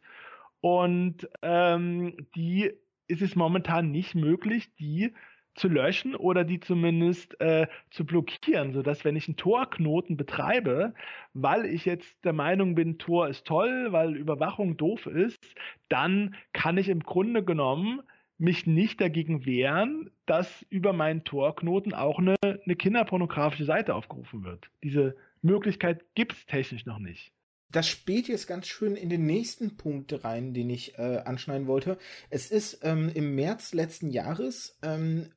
[0.62, 2.72] Und ähm, die
[3.08, 5.12] ist es momentan nicht möglich, die
[5.54, 10.94] zu löschen oder die zumindest äh, zu blockieren, sodass wenn ich einen Tor-Knoten betreibe,
[11.34, 15.44] weil ich jetzt der Meinung bin, Tor ist toll, weil Überwachung doof ist,
[15.90, 18.00] dann kann ich im Grunde genommen
[18.42, 24.68] mich nicht dagegen wehren, dass über meinen Torknoten auch eine, eine kinderpornografische Seite aufgerufen wird.
[24.82, 27.32] Diese Möglichkeit gibt es technisch noch nicht.
[27.70, 31.98] Das spielt jetzt ganz schön in den nächsten Punkt rein, den ich äh, anschneiden wollte.
[32.30, 35.30] Es ist ähm, im März letzten Jahres ähm,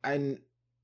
[0.00, 0.38] ein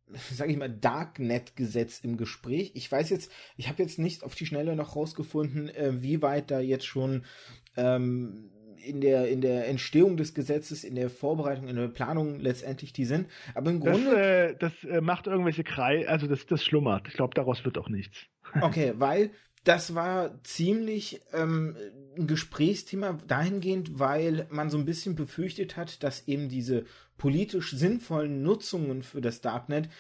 [0.33, 2.72] sage ich mal, Darknet-Gesetz im Gespräch.
[2.74, 6.51] Ich weiß jetzt, ich habe jetzt nicht auf die Schnelle noch rausgefunden, äh, wie weit
[6.51, 7.24] da jetzt schon
[7.76, 8.51] ähm,
[8.85, 13.05] in der, in der Entstehung des Gesetzes, in der Vorbereitung, in der Planung letztendlich die
[13.05, 13.29] sind.
[13.55, 14.57] Aber im Grunde.
[14.59, 17.09] Das, äh, das äh, macht irgendwelche Kreise, also das, das schlummert.
[17.09, 18.18] Ich glaube, daraus wird auch nichts.
[18.62, 19.31] Okay, weil
[19.64, 21.76] das war ziemlich ähm,
[22.16, 26.87] ein Gesprächsthema dahingehend, weil man so ein bisschen befürchtet hat, dass eben diese
[27.18, 29.91] politisch sinnvollen Nutzungen für das Darknet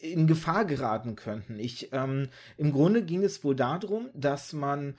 [0.00, 1.58] in Gefahr geraten könnten.
[1.58, 4.94] Ich, ähm, im Grunde ging es wohl darum, dass man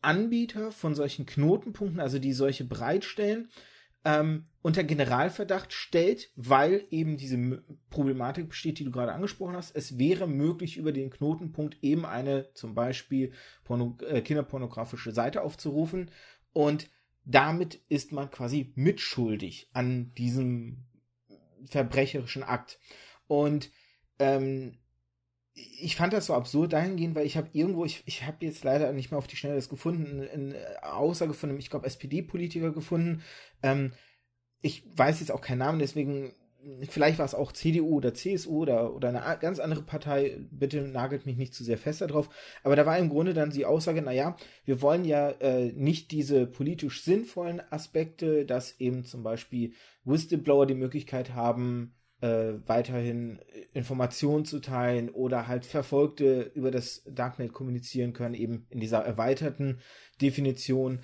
[0.00, 3.50] Anbieter von solchen Knotenpunkten, also die solche bereitstellen,
[4.04, 9.74] ähm, unter Generalverdacht stellt, weil eben diese Problematik besteht, die du gerade angesprochen hast.
[9.74, 13.32] Es wäre möglich, über den Knotenpunkt eben eine zum Beispiel
[13.64, 16.10] porno äh, kinderpornografische Seite aufzurufen
[16.52, 16.90] und
[17.24, 20.86] damit ist man quasi mitschuldig an diesem
[21.66, 22.78] verbrecherischen Akt.
[23.26, 23.70] Und
[24.18, 24.78] ähm,
[25.80, 28.92] ich fand das so absurd dahingehend, weil ich habe irgendwo, ich, ich habe jetzt leider
[28.92, 33.22] nicht mehr auf die Schnelle das gefunden, eine Aussage von einem, ich glaube, SPD-Politiker gefunden.
[33.62, 33.92] Ähm,
[34.60, 36.32] ich weiß jetzt auch keinen Namen, deswegen,
[36.88, 41.26] vielleicht war es auch CDU oder CSU oder, oder eine ganz andere Partei, bitte nagelt
[41.26, 42.28] mich nicht zu sehr fest darauf.
[42.64, 46.46] Aber da war im Grunde dann die Aussage, naja, wir wollen ja äh, nicht diese
[46.46, 49.72] politisch sinnvollen Aspekte, dass eben zum Beispiel
[50.04, 53.38] Whistleblower die Möglichkeit haben, äh, weiterhin
[53.72, 59.80] Informationen zu teilen oder halt Verfolgte über das Darknet kommunizieren können, eben in dieser erweiterten
[60.20, 61.00] Definition,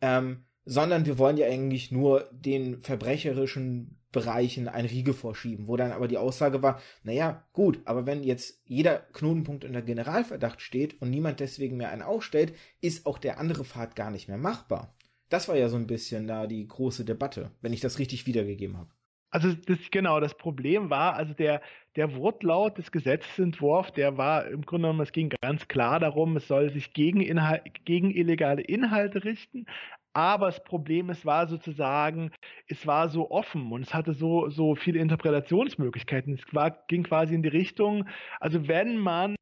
[0.00, 5.92] ähm, sondern wir wollen ja eigentlich nur den verbrecherischen Bereichen ein Riegel vorschieben, wo dann
[5.92, 11.10] aber die Aussage war, naja, gut, aber wenn jetzt jeder Knotenpunkt unter Generalverdacht steht und
[11.10, 14.94] niemand deswegen mehr einen aufstellt, ist auch der andere Pfad gar nicht mehr machbar.
[15.30, 18.76] Das war ja so ein bisschen da die große Debatte, wenn ich das richtig wiedergegeben
[18.76, 18.93] habe.
[19.34, 21.60] Also das, genau, das Problem war, also der,
[21.96, 26.46] der Wortlaut des Gesetzentwurfs, der war im Grunde genommen, es ging ganz klar darum, es
[26.46, 29.66] soll sich gegen, Inhal gegen illegale Inhalte richten,
[30.12, 32.30] aber das Problem, es war sozusagen,
[32.68, 36.34] es war so offen und es hatte so, so viele Interpretationsmöglichkeiten.
[36.34, 38.08] Es war, ging quasi in die Richtung,
[38.38, 39.34] also wenn man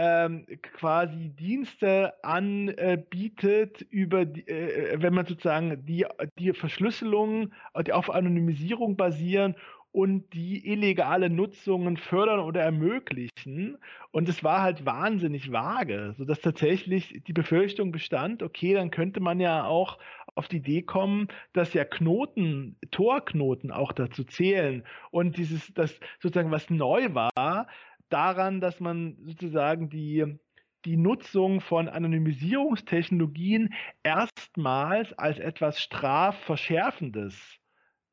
[0.00, 6.06] ähm, quasi Dienste anbietet über die, äh, wenn man sozusagen die,
[6.38, 7.52] die Verschlüsselung,
[7.84, 9.56] die auf Anonymisierung basieren
[9.90, 13.78] und die illegale Nutzungen fördern oder ermöglichen.
[14.12, 19.40] Und es war halt wahnsinnig vage, sodass tatsächlich die Befürchtung bestand, okay, dann könnte man
[19.40, 19.98] ja auch
[20.36, 24.84] auf die Idee kommen, dass ja Knoten, Torknoten auch dazu zählen.
[25.10, 27.66] Und dieses, das sozusagen, was neu war,
[28.08, 30.38] daran, dass man sozusagen die,
[30.84, 37.58] die Nutzung von Anonymisierungstechnologien erstmals als etwas Strafverschärfendes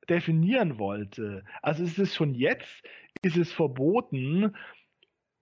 [0.10, 1.44] definieren wollte.
[1.62, 2.84] Also es ist schon jetzt,
[3.22, 4.56] ist es verboten,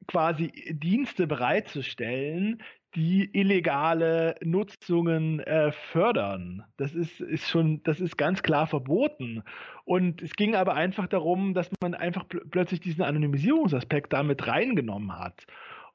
[0.08, 2.62] quasi Dienste bereitzustellen,
[2.96, 6.64] die illegale Nutzungen äh, fördern.
[6.78, 9.44] Das ist, ist schon, das ist ganz klar verboten.
[9.86, 15.18] Und es ging aber einfach darum, dass man einfach pl plötzlich diesen Anonymisierungsaspekt damit reingenommen
[15.18, 15.46] hat.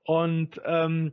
[0.05, 1.13] Und ähm,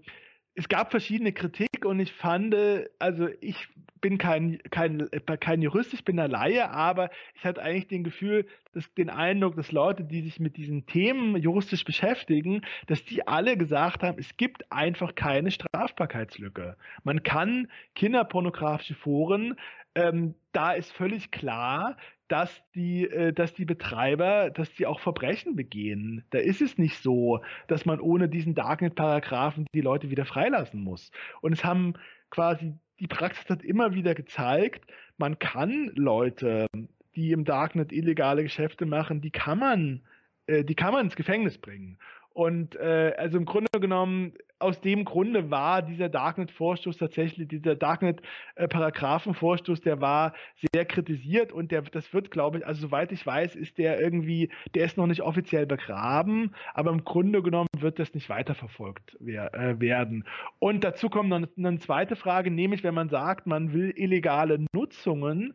[0.55, 2.55] es gab verschiedene Kritik und ich fand,
[2.97, 3.67] also ich
[3.99, 8.45] bin kein, kein, kein Jurist, ich bin eine Laie, aber ich hatte eigentlich den Gefühl,
[8.73, 13.57] dass, den Eindruck, dass Leute, die sich mit diesen Themen juristisch beschäftigen, dass die alle
[13.57, 16.77] gesagt haben, es gibt einfach keine Strafbarkeitslücke.
[17.03, 19.55] Man kann kinderpornografische Foren,
[19.95, 25.55] ähm, da ist völlig klar, dass die, äh, dass die Betreiber, dass die auch Verbrechen
[25.55, 26.23] begehen.
[26.31, 31.11] Da ist es nicht so, dass man ohne diesen Darknet-Paragraphen die Leute wieder freilassen muss.
[31.41, 31.93] Und es haben
[32.29, 34.85] quasi die Praxis hat immer wieder gezeigt,
[35.17, 36.67] man kann Leute,
[37.15, 40.01] die im Darknet illegale Geschäfte machen, die kann man,
[40.47, 41.97] äh, die kann man ins Gefängnis bringen.
[42.35, 49.79] Und äh, also im Grunde genommen, aus dem Grunde war dieser Darknet-Vorstoß tatsächlich, dieser Darknet-Paragraphen-Vorstoß,
[49.79, 50.33] der war
[50.73, 54.49] sehr kritisiert und der, das wird, glaube ich, also soweit ich weiß, ist der irgendwie,
[54.73, 59.53] der ist noch nicht offiziell begraben, aber im Grunde genommen wird das nicht weiterverfolgt wer,
[59.53, 60.25] äh, werden.
[60.59, 65.53] Und dazu kommt noch eine zweite Frage, nämlich wenn man sagt, man will illegale Nutzungen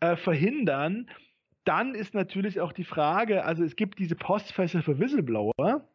[0.00, 1.08] äh, verhindern,
[1.64, 5.86] dann ist natürlich auch die Frage, also es gibt diese Postfächer für Whistleblower,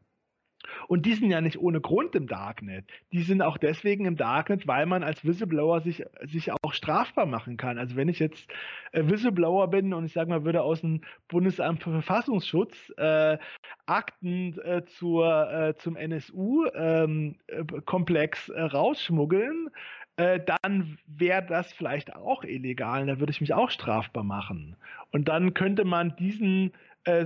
[0.88, 2.86] und die sind ja nicht ohne Grund im Darknet.
[3.12, 7.58] Die sind auch deswegen im Darknet, weil man als Whistleblower sich, sich auch strafbar machen
[7.58, 7.78] kann.
[7.78, 8.50] Also wenn ich jetzt
[8.92, 13.38] äh, Whistleblower bin und ich sage mal, würde aus dem Bundesamt für Verfassungsschutz äh,
[13.86, 19.70] Akten äh, zur, äh, zum NSU-Komplex ähm, äh, rausschmuggeln,
[20.18, 23.06] äh, dann wäre das vielleicht auch illegal.
[23.06, 24.76] Da würde ich mich auch strafbar machen.
[25.12, 26.72] Und dann könnte man diesen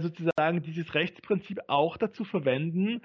[0.02, 3.00] sozusagen dieses Rechtsprinzip auch dazu verwenden,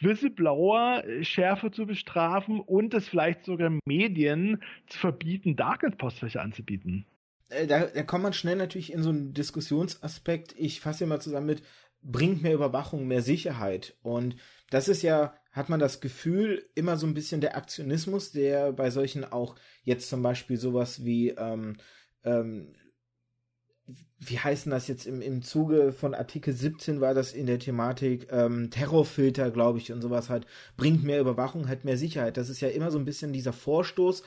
[0.00, 7.06] Whistleblower äh, schärfer zu bestrafen und es vielleicht sogar Medien zu verbieten, Darknet-Postfächer anzubieten.
[7.50, 10.54] Äh, da, da kommt man schnell natürlich in so einen Diskussionsaspekt.
[10.56, 11.62] Ich fasse mal zusammen mit,
[12.02, 13.96] bringt mehr Überwachung, mehr Sicherheit.
[14.02, 14.36] Und
[14.70, 18.90] das ist ja, hat man das Gefühl, immer so ein bisschen der Aktionismus, der bei
[18.90, 21.76] solchen auch jetzt zum Beispiel sowas wie ähm,
[22.24, 22.74] ähm,
[24.18, 28.28] wie heißen das jetzt im, im Zuge von Artikel 17 war das in der Thematik
[28.30, 32.36] ähm, Terrorfilter, glaube ich, und sowas halt, bringt mehr Überwachung, halt mehr Sicherheit.
[32.36, 34.22] Das ist ja immer so ein bisschen dieser Vorstoß,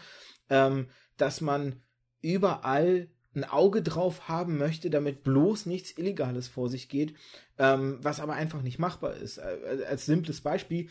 [0.49, 0.87] ähm,
[1.17, 1.81] dass man
[2.21, 7.13] überall ein Auge drauf haben möchte, damit bloß nichts Illegales vor sich geht,
[7.57, 9.37] ähm, was aber einfach nicht machbar ist.
[9.37, 10.89] Äh, als simples Beispiel,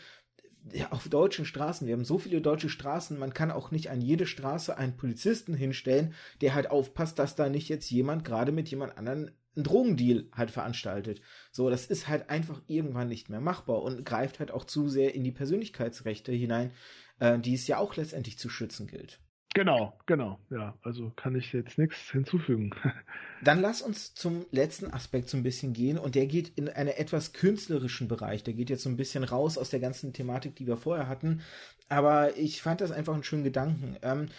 [0.71, 4.01] ja, auf deutschen Straßen, wir haben so viele deutsche Straßen, man kann auch nicht an
[4.01, 8.69] jede Straße einen Polizisten hinstellen, der halt aufpasst, dass da nicht jetzt jemand gerade mit
[8.69, 11.21] jemand anderen einen Drogendeal halt veranstaltet.
[11.51, 15.13] So, das ist halt einfach irgendwann nicht mehr machbar und greift halt auch zu sehr
[15.13, 16.71] in die Persönlichkeitsrechte hinein,
[17.19, 19.19] äh, die es ja auch letztendlich zu schützen gilt.
[19.53, 20.77] Genau, genau, ja.
[20.81, 22.71] Also kann ich jetzt nichts hinzufügen.
[23.43, 26.89] Dann lass uns zum letzten Aspekt so ein bisschen gehen und der geht in einen
[26.89, 28.43] etwas künstlerischen Bereich.
[28.43, 31.41] Der geht jetzt so ein bisschen raus aus der ganzen Thematik, die wir vorher hatten.
[31.89, 33.97] Aber ich fand das einfach einen schönen Gedanken.
[34.03, 34.29] Ähm,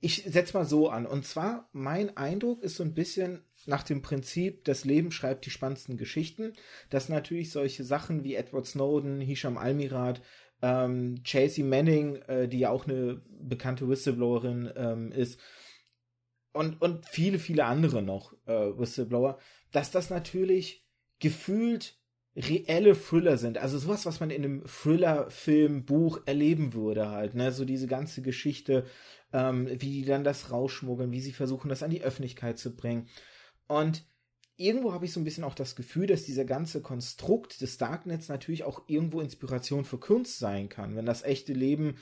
[0.00, 1.06] ich setze mal so an.
[1.06, 5.50] Und zwar, mein Eindruck ist so ein bisschen nach dem Prinzip, das Leben schreibt die
[5.50, 6.54] spannendsten Geschichten,
[6.90, 10.20] dass natürlich solche Sachen wie Edward Snowden, Hisham Almirat,
[10.62, 15.40] ähm, Chasey Manning, äh, die ja auch eine bekannte Whistleblowerin ähm, ist,
[16.56, 19.38] und, und viele, viele andere noch äh, Whistleblower,
[19.72, 20.86] dass das natürlich
[21.18, 21.98] gefühlt
[22.34, 23.58] reelle Thriller sind.
[23.58, 27.34] Also sowas, was man in einem Thriller-Film, Buch erleben würde halt.
[27.34, 27.52] Ne?
[27.52, 28.84] So diese ganze Geschichte,
[29.32, 33.08] ähm, wie die dann das rausschmuggeln, wie sie versuchen, das an die Öffentlichkeit zu bringen.
[33.68, 34.04] Und
[34.56, 38.28] irgendwo habe ich so ein bisschen auch das Gefühl, dass dieser ganze Konstrukt des Darknets
[38.28, 41.96] natürlich auch irgendwo Inspiration für Kunst sein kann, wenn das echte Leben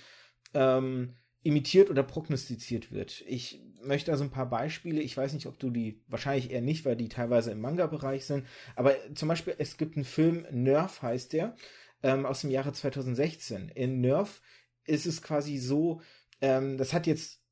[0.54, 3.22] ähm, imitiert oder prognostiziert wird.
[3.26, 6.84] Ich möchte also ein paar Beispiele, ich weiß nicht, ob du die, wahrscheinlich eher nicht,
[6.84, 8.46] weil die teilweise im Manga-Bereich sind,
[8.76, 11.54] aber zum Beispiel, es gibt einen Film, Nerf heißt der,
[12.02, 13.68] ähm, aus dem Jahre 2016.
[13.74, 14.40] In Nerf
[14.84, 16.00] ist es quasi so,
[16.40, 17.43] ähm, das hat jetzt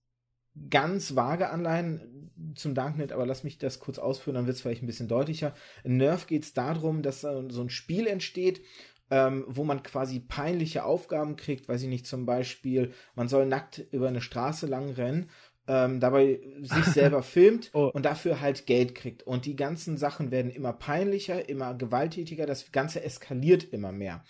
[0.70, 4.82] ganz vage Anleihen zum Darknet, aber lass mich das kurz ausführen, dann wird es vielleicht
[4.82, 5.55] ein bisschen deutlicher.
[5.84, 8.62] In Nerf geht es darum, dass so ein Spiel entsteht,
[9.11, 13.84] ähm, wo man quasi peinliche Aufgaben kriegt, weiß ich nicht, zum Beispiel, man soll nackt
[13.90, 15.28] über eine Straße lang rennen,
[15.68, 17.90] ähm, dabei sich selber filmt oh.
[17.92, 19.22] und dafür halt Geld kriegt.
[19.22, 24.24] Und die ganzen Sachen werden immer peinlicher, immer gewalttätiger, das Ganze eskaliert immer mehr.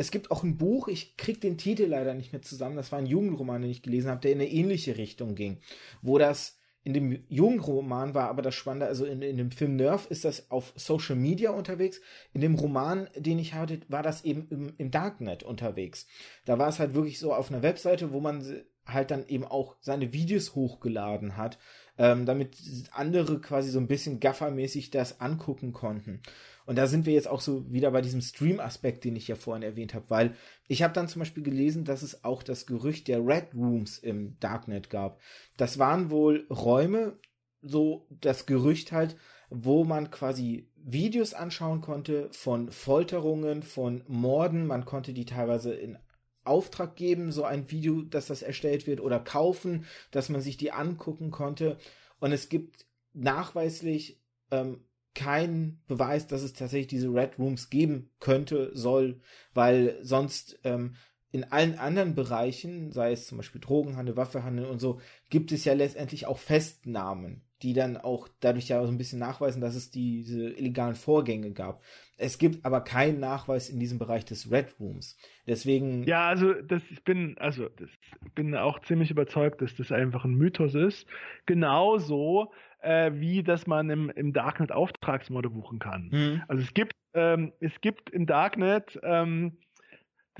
[0.00, 2.98] Es gibt auch ein Buch, ich krieg den Titel leider nicht mehr zusammen, das war
[2.98, 5.58] ein Jugendroman, den ich gelesen habe, der in eine ähnliche Richtung ging,
[6.00, 10.06] wo das in dem Jugendroman war aber das Spannende, also in, in dem Film Nerf
[10.06, 12.00] ist das auf Social Media unterwegs.
[12.32, 16.06] In dem Roman, den ich hatte, war das eben im, im Darknet unterwegs.
[16.46, 19.76] Da war es halt wirklich so auf einer Webseite, wo man halt dann eben auch
[19.80, 21.58] seine Videos hochgeladen hat,
[22.00, 22.56] ähm, damit
[22.92, 26.22] andere quasi so ein bisschen gaffermäßig das angucken konnten.
[26.64, 29.62] Und da sind wir jetzt auch so wieder bei diesem Stream-Aspekt, den ich ja vorhin
[29.62, 30.34] erwähnt habe, weil
[30.66, 34.38] ich habe dann zum Beispiel gelesen, dass es auch das Gerücht der Red Rooms im
[34.40, 35.20] Darknet gab.
[35.58, 37.18] Das waren wohl Räume,
[37.60, 39.16] so das Gerücht halt,
[39.50, 44.66] wo man quasi Videos anschauen konnte von Folterungen, von Morden.
[44.66, 45.98] Man konnte die teilweise in
[46.44, 50.72] Auftrag geben, so ein Video, dass das erstellt wird, oder kaufen, dass man sich die
[50.72, 51.76] angucken konnte.
[52.18, 54.20] Und es gibt nachweislich
[54.50, 54.84] ähm,
[55.14, 59.20] kein Beweis, dass es tatsächlich diese Red Rooms geben könnte, soll,
[59.54, 60.94] weil sonst ähm,
[61.32, 65.74] in allen anderen Bereichen, sei es zum Beispiel Drogenhandel, Waffehandel und so, gibt es ja
[65.74, 70.50] letztendlich auch Festnahmen, die dann auch dadurch ja so ein bisschen nachweisen, dass es diese
[70.50, 71.82] illegalen Vorgänge gab.
[72.16, 75.16] Es gibt aber keinen Nachweis in diesem Bereich des Red Rooms.
[75.46, 76.04] Deswegen.
[76.04, 77.88] Ja, also das, ich bin, also das,
[78.34, 81.06] bin auch ziemlich überzeugt, dass das einfach ein Mythos ist.
[81.46, 82.52] Genauso
[82.82, 86.08] äh, wie dass man im, im Darknet Auftragsmorde buchen kann.
[86.12, 86.42] Mhm.
[86.48, 89.58] Also es gibt, ähm, es gibt im Darknet ähm,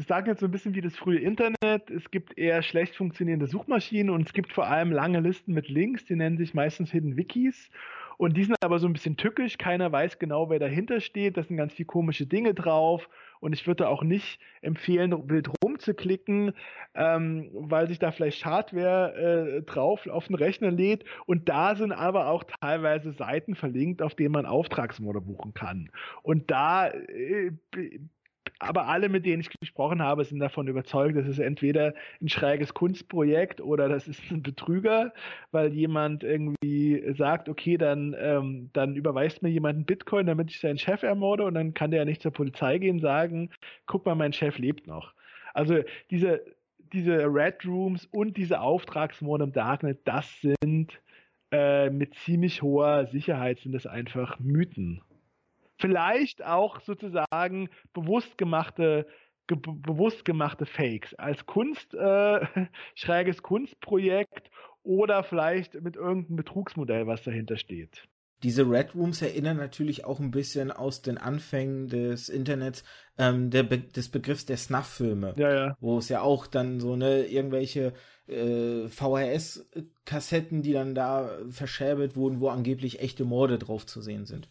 [0.01, 1.91] das Darknet so ein bisschen wie das frühe Internet.
[1.91, 6.07] Es gibt eher schlecht funktionierende Suchmaschinen und es gibt vor allem lange Listen mit Links,
[6.07, 7.69] die nennen sich meistens Hidden Wikis.
[8.17, 9.59] Und die sind aber so ein bisschen tückisch.
[9.59, 11.37] Keiner weiß genau, wer dahinter steht.
[11.37, 13.11] Da sind ganz viele komische Dinge drauf.
[13.41, 16.53] Und ich würde auch nicht empfehlen, wild rumzuklicken,
[16.95, 21.05] ähm, weil sich da vielleicht Hardware äh, drauf auf den Rechner lädt.
[21.27, 25.91] Und da sind aber auch teilweise Seiten verlinkt, auf denen man Auftragsmorde buchen kann.
[26.23, 27.53] Und da äh,
[28.61, 32.75] aber alle, mit denen ich gesprochen habe, sind davon überzeugt, das ist entweder ein schräges
[32.75, 35.13] Kunstprojekt oder das ist ein Betrüger,
[35.51, 40.61] weil jemand irgendwie sagt, okay, dann, ähm, dann überweist mir jemand einen Bitcoin, damit ich
[40.61, 43.51] seinen Chef ermorde und dann kann der ja nicht zur Polizei gehen sagen,
[43.87, 45.15] guck mal, mein Chef lebt noch.
[45.55, 45.79] Also
[46.11, 46.45] diese,
[46.93, 51.01] diese Red Rooms und diese Auftragsmorde im Darknet, das sind
[51.51, 55.01] äh, mit ziemlich hoher Sicherheit sind das einfach Mythen
[55.81, 59.07] vielleicht auch sozusagen bewusst gemachte
[59.47, 62.47] ge bewusst gemachte Fakes als Kunst äh,
[62.95, 64.51] schräges Kunstprojekt
[64.83, 68.09] oder vielleicht mit irgendeinem Betrugsmodell, was dahinter steht.
[68.43, 72.85] Diese Red Rooms erinnern natürlich auch ein bisschen aus den Anfängen des Internets
[73.19, 75.77] ähm, Be des Begriffs der Snuff-Filme, ja, ja.
[75.81, 77.93] wo es ja auch dann so ne irgendwelche
[78.29, 84.49] äh, VHS-Kassetten, die dann da verscherbelt wurden, wo angeblich echte Morde drauf zu sehen sind.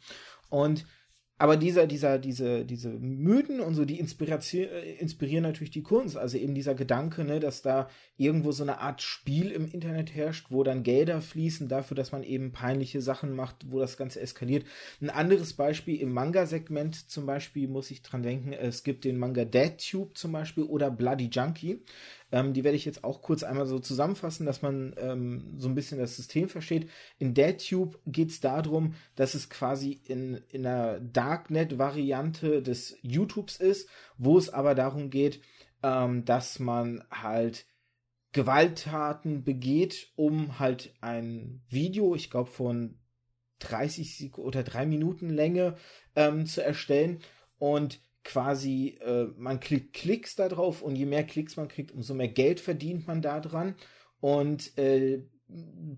[0.49, 0.85] Und
[1.41, 6.17] aber dieser, dieser, diese, diese Mythen und so, die inspirieren, äh, inspirieren natürlich die Kunst.
[6.17, 10.47] Also eben dieser Gedanke, ne, dass da irgendwo so eine Art Spiel im Internet herrscht,
[10.49, 14.65] wo dann Gelder fließen dafür, dass man eben peinliche Sachen macht, wo das Ganze eskaliert.
[14.99, 19.45] Ein anderes Beispiel im Manga-Segment zum Beispiel muss ich dran denken, es gibt den Manga
[19.45, 21.79] Dead Tube zum Beispiel oder Bloody Junkie.
[22.31, 25.75] Ähm, die werde ich jetzt auch kurz einmal so zusammenfassen, dass man ähm, so ein
[25.75, 26.89] bisschen das System versteht.
[27.17, 33.89] In DeadTube geht es darum, dass es quasi in, in einer Darknet-Variante des YouTubes ist,
[34.17, 35.41] wo es aber darum geht,
[35.81, 37.65] ähm, dass man halt
[38.31, 42.99] Gewalttaten begeht, um halt ein Video, ich glaube von
[43.59, 45.75] 30 Sek oder drei Minuten Länge
[46.15, 47.21] ähm, zu erstellen.
[47.57, 52.13] Und quasi, äh, man klickt Klicks da drauf und je mehr Klicks man kriegt, umso
[52.13, 53.75] mehr Geld verdient man da dran.
[54.19, 55.23] Und äh,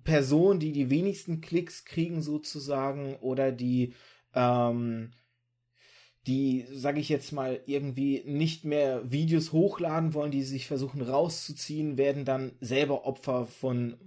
[0.04, 3.94] Personen, die die wenigsten Klicks kriegen sozusagen oder die,
[4.34, 5.12] ähm,
[6.28, 11.98] die, sage ich jetzt mal, irgendwie nicht mehr Videos hochladen wollen, die sich versuchen rauszuziehen,
[11.98, 13.98] werden dann selber Opfer von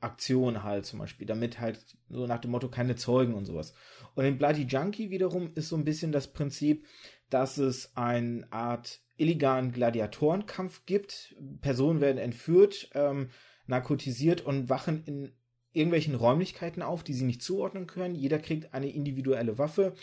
[0.00, 3.74] Mordaktionen halt zum Beispiel, damit halt so nach dem Motto keine Zeugen und sowas.
[4.14, 6.86] Und in Bloody Junkie wiederum ist so ein bisschen das Prinzip,
[7.30, 11.36] dass es eine Art illegalen Gladiatorenkampf gibt.
[11.60, 13.30] Personen werden entführt, ähm,
[13.66, 15.32] narkotisiert und wachen in
[15.72, 18.14] irgendwelchen Räumlichkeiten auf, die sie nicht zuordnen können.
[18.14, 19.94] Jeder kriegt eine individuelle Waffe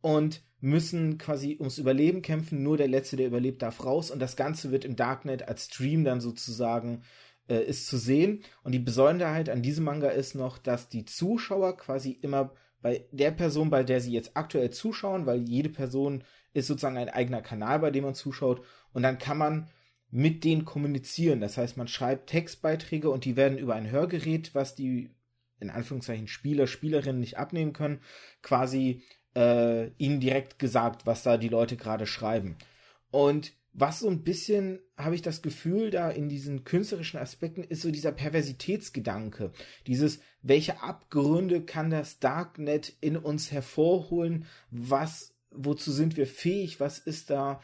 [0.00, 2.62] und müssen quasi ums Überleben kämpfen.
[2.62, 4.10] Nur der Letzte, der überlebt, darf raus.
[4.10, 7.02] Und das Ganze wird im Darknet als Stream dann sozusagen
[7.48, 8.42] äh, ist zu sehen.
[8.62, 13.32] Und die Besonderheit an diesem Manga ist noch, dass die Zuschauer quasi immer bei der
[13.32, 16.22] Person, bei der sie jetzt aktuell zuschauen, weil jede Person
[16.52, 18.62] ist sozusagen ein eigener Kanal, bei dem man zuschaut.
[18.92, 19.68] Und dann kann man
[20.10, 21.40] mit denen kommunizieren.
[21.40, 25.10] Das heißt, man schreibt Textbeiträge und die werden über ein Hörgerät, was die
[25.60, 28.00] in Anführungszeichen Spieler, Spielerinnen nicht abnehmen können,
[28.42, 29.02] quasi
[29.34, 32.56] äh, ihnen direkt gesagt, was da die Leute gerade schreiben.
[33.10, 37.82] Und was so ein bisschen, habe ich das Gefühl, da in diesen künstlerischen Aspekten ist
[37.82, 39.52] so dieser Perversitätsgedanke.
[39.86, 44.46] Dieses, welche Abgründe kann das Darknet in uns hervorholen?
[44.70, 47.60] Was wozu sind wir fähig, was ist da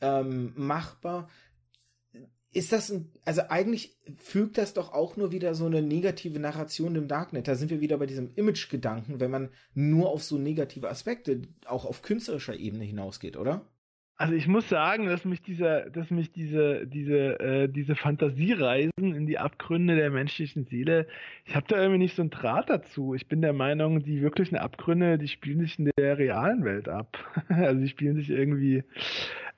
[0.00, 1.28] ähm, machbar.
[2.52, 6.96] Ist das ein, also eigentlich fügt das doch auch nur wieder so eine negative Narration
[6.96, 7.46] im Darknet.
[7.46, 11.84] Da sind wir wieder bei diesem Image-Gedanken, wenn man nur auf so negative Aspekte, auch
[11.84, 13.69] auf künstlerischer Ebene hinausgeht, oder?
[14.20, 19.26] Also ich muss sagen, dass mich dieser, dass mich diese, diese, äh, diese Fantasiereisen in
[19.26, 21.06] die Abgründe der menschlichen Seele,
[21.46, 23.14] ich habe da irgendwie nicht so einen Draht dazu.
[23.14, 27.16] Ich bin der Meinung, die wirklichen Abgründe, die spielen sich in der realen Welt ab.
[27.48, 28.84] also die spielen sich irgendwie,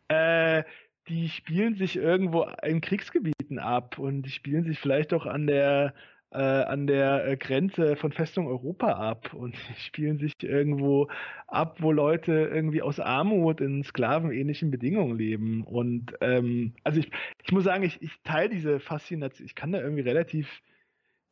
[0.06, 0.62] äh,
[1.08, 5.92] die spielen sich irgendwo in Kriegsgebieten ab und die spielen sich vielleicht auch an der
[6.32, 11.08] äh, an der äh, Grenze von Festung Europa ab und spielen sich irgendwo
[11.46, 15.64] ab, wo Leute irgendwie aus Armut in sklavenähnlichen Bedingungen leben.
[15.64, 17.10] Und ähm, also ich,
[17.44, 20.62] ich muss sagen, ich, ich teile diese Faszination, ich kann da irgendwie relativ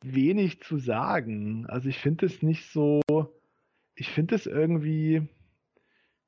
[0.03, 1.65] wenig zu sagen.
[1.67, 3.01] Also ich finde es nicht so,
[3.95, 5.27] ich finde es irgendwie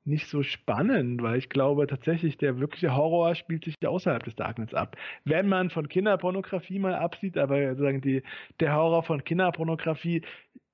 [0.06, 4.74] nicht so spannend, weil ich glaube tatsächlich, der wirkliche Horror spielt sich außerhalb des Darknets
[4.74, 4.96] ab.
[5.24, 8.22] Wenn man von Kinderpornografie mal absieht, aber sozusagen die,
[8.60, 10.22] der Horror von Kinderpornografie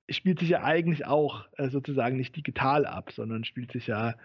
[0.09, 4.15] spielt sich ja eigentlich auch äh, sozusagen nicht digital ab, sondern spielt sich ja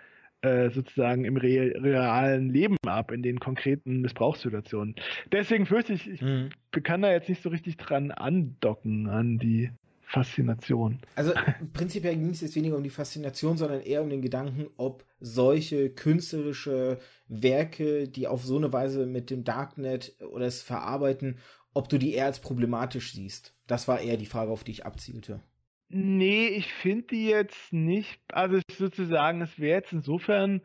[0.43, 4.97] äh, sozusagen im re realen Leben ab, in den konkreten Missbrauchssituationen.
[5.33, 6.51] Deswegen fürchte ich, ich mhm.
[6.83, 9.71] kann da jetzt nicht so richtig dran andocken an die
[10.09, 11.01] Faszination.
[11.17, 11.33] Also
[11.73, 15.91] prinzipiell ging es jetzt weniger um die Faszination, sondern eher um den Gedanken, ob solche
[15.91, 21.39] künstlerische Werke, die auf so eine Weise mit dem Darknet oder es verarbeiten,
[21.75, 23.53] ob du die eher als problematisch siehst.
[23.67, 25.41] Das war eher die Frage, auf die ich abzielte.
[25.89, 30.63] Nee, ich finde die jetzt nicht, also sozusagen, es wäre jetzt insofern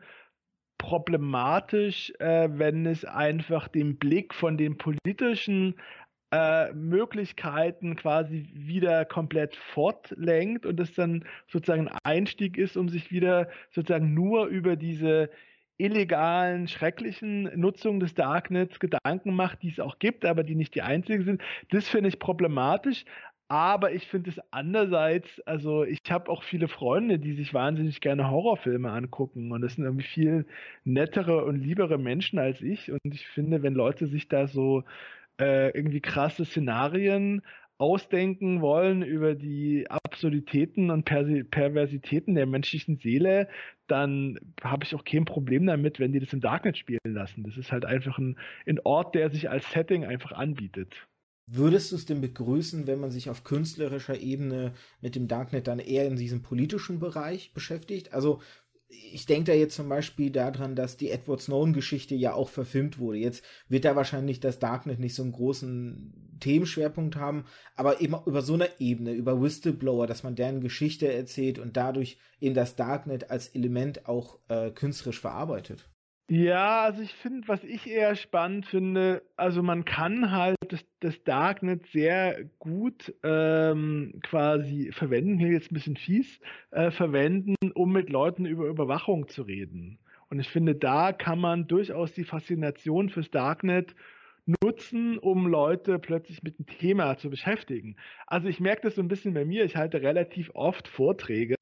[0.78, 5.76] problematisch, äh, wenn es einfach den Blick von den politischen
[6.32, 13.12] äh, Möglichkeiten quasi wieder komplett fortlenkt und es dann sozusagen ein Einstieg ist, um sich
[13.12, 15.30] wieder sozusagen nur über diese
[15.76, 20.82] illegalen, schrecklichen Nutzungen des Darknets Gedanken macht, die es auch gibt, aber die nicht die
[20.82, 21.42] einzigen sind.
[21.70, 23.04] Das finde ich problematisch.
[23.48, 28.30] Aber ich finde es andererseits, also ich habe auch viele Freunde, die sich wahnsinnig gerne
[28.30, 30.46] Horrorfilme angucken und das sind irgendwie viel
[30.84, 34.84] nettere und liebere Menschen als ich und ich finde, wenn Leute sich da so
[35.40, 37.42] äh, irgendwie krasse Szenarien
[37.78, 43.48] ausdenken wollen über die Absurditäten und Persi Perversitäten der menschlichen Seele,
[43.88, 47.42] dann habe ich auch kein Problem damit, wenn die das im Darknet spielen lassen.
[47.42, 50.94] Das ist halt einfach ein, ein Ort, der sich als Setting einfach anbietet.
[51.46, 55.80] Würdest du es denn begrüßen, wenn man sich auf künstlerischer Ebene mit dem Darknet dann
[55.80, 58.12] eher in diesem politischen Bereich beschäftigt?
[58.14, 58.40] Also
[59.12, 63.18] ich denke da jetzt zum Beispiel daran, dass die Edward Snowden-Geschichte ja auch verfilmt wurde.
[63.18, 67.44] Jetzt wird da wahrscheinlich das Darknet nicht so einen großen Themenschwerpunkt haben,
[67.76, 72.18] aber eben über so einer Ebene, über Whistleblower, dass man deren Geschichte erzählt und dadurch
[72.40, 75.88] eben das Darknet als Element auch äh, künstlerisch verarbeitet.
[76.30, 81.22] Ja, also ich finde, was ich eher spannend finde, also man kann halt das, das
[81.24, 88.08] Darknet sehr gut ähm, quasi verwenden, hier jetzt ein bisschen fies, äh, verwenden, um mit
[88.08, 89.98] Leuten über Überwachung zu reden.
[90.30, 93.94] Und ich finde, da kann man durchaus die Faszination fürs Darknet
[94.62, 97.96] nutzen, um Leute plötzlich mit dem Thema zu beschäftigen.
[98.26, 101.56] Also ich merke das so ein bisschen bei mir, ich halte relativ oft Vorträge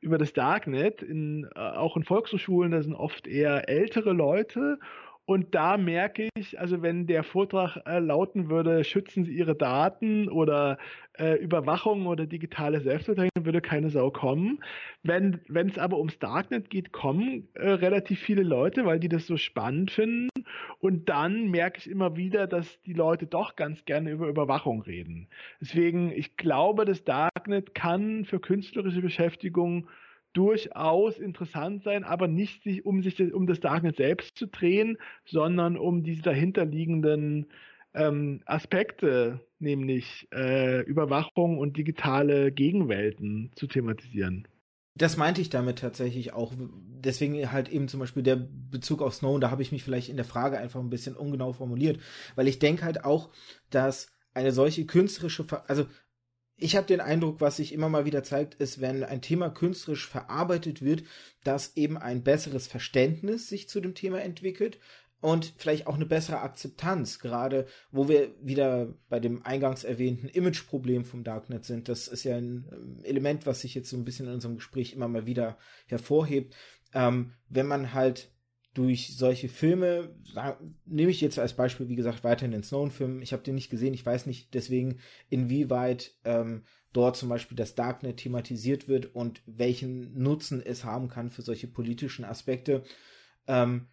[0.00, 4.78] über das Darknet, in, äh, auch in Volkshochschulen, da sind oft eher ältere Leute.
[5.26, 10.28] Und da merke ich, also wenn der Vortrag äh, lauten würde, schützen Sie Ihre Daten
[10.28, 10.78] oder
[11.18, 14.60] äh, Überwachung oder digitale Selbstverteidigung, würde keine Sau kommen.
[15.02, 19.36] Wenn es aber ums Darknet geht, kommen äh, relativ viele Leute, weil die das so
[19.36, 20.28] spannend finden.
[20.78, 25.26] Und dann merke ich immer wieder, dass die Leute doch ganz gerne über Überwachung reden.
[25.60, 29.88] Deswegen, ich glaube, das Darknet kann für künstlerische Beschäftigung
[30.36, 35.76] durchaus interessant sein, aber nicht sich, um sich um das Darknet selbst zu drehen, sondern
[35.76, 37.46] um diese dahinterliegenden
[37.94, 44.46] ähm, Aspekte, nämlich äh, Überwachung und digitale Gegenwelten zu thematisieren.
[44.94, 46.52] Das meinte ich damit tatsächlich auch.
[46.58, 50.16] Deswegen halt eben zum Beispiel der Bezug auf Snowden, da habe ich mich vielleicht in
[50.16, 52.00] der Frage einfach ein bisschen ungenau formuliert,
[52.34, 53.30] weil ich denke halt auch,
[53.70, 55.86] dass eine solche künstlerische, also
[56.56, 60.08] ich habe den Eindruck, was sich immer mal wieder zeigt, ist, wenn ein Thema künstlerisch
[60.08, 61.04] verarbeitet wird,
[61.44, 64.78] dass eben ein besseres Verständnis sich zu dem Thema entwickelt,
[65.20, 71.04] und vielleicht auch eine bessere Akzeptanz, gerade wo wir wieder bei dem eingangs erwähnten Imageproblem
[71.04, 71.88] vom Darknet sind.
[71.88, 74.92] Das ist ja ein ähm, Element, was sich jetzt so ein bisschen in unserem Gespräch
[74.92, 76.54] immer mal wieder hervorhebt.
[76.92, 78.30] Ähm, wenn man halt
[78.76, 80.14] durch solche Filme,
[80.84, 83.22] nehme ich jetzt als Beispiel, wie gesagt, weiterhin den Snowden-Film.
[83.22, 84.98] Ich habe den nicht gesehen, ich weiß nicht deswegen,
[85.30, 91.30] inwieweit ähm, dort zum Beispiel das Darknet thematisiert wird und welchen Nutzen es haben kann
[91.30, 92.82] für solche politischen Aspekte.
[93.46, 93.86] Ähm,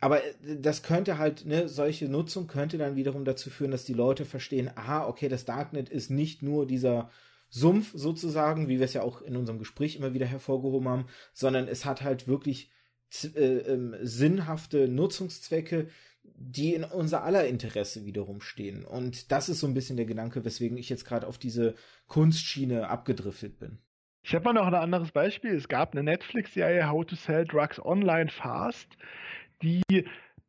[0.00, 3.94] aber äh, das könnte halt, ne, solche Nutzung könnte dann wiederum dazu führen, dass die
[3.94, 7.08] Leute verstehen, aha, okay, das Darknet ist nicht nur dieser
[7.50, 11.68] Sumpf sozusagen, wie wir es ja auch in unserem Gespräch immer wieder hervorgehoben haben, sondern
[11.68, 12.72] es hat halt wirklich
[13.34, 15.88] äh, äh, sinnhafte Nutzungszwecke,
[16.24, 18.84] die in unser aller Interesse wiederum stehen.
[18.84, 21.74] Und das ist so ein bisschen der Gedanke, weswegen ich jetzt gerade auf diese
[22.06, 23.78] Kunstschiene abgedriftet bin.
[24.24, 25.54] Ich habe mal noch ein anderes Beispiel.
[25.54, 28.96] Es gab eine Netflix-Serie How to Sell Drugs Online Fast
[29.62, 30.04] die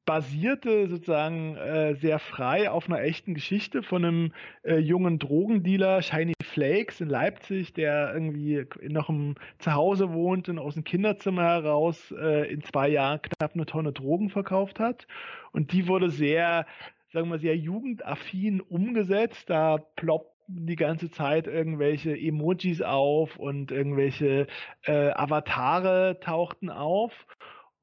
[0.06, 4.34] basierte sozusagen äh, sehr frei auf einer echten Geschichte von einem
[4.64, 10.76] äh, jungen Drogendealer, Shiny Flakes in Leipzig, der irgendwie noch im Zuhause wohnt und aus
[10.76, 15.08] dem Kinderzimmer heraus äh, in zwei Jahren knapp eine Tonne Drogen verkauft hat.
[15.52, 16.68] Und die wurde sehr,
[17.12, 19.50] sagen wir, sehr jugendaffin umgesetzt.
[19.50, 24.48] Da ploppt die ganze Zeit irgendwelche Emojis auf und irgendwelche
[24.84, 27.26] äh, Avatare tauchten auf.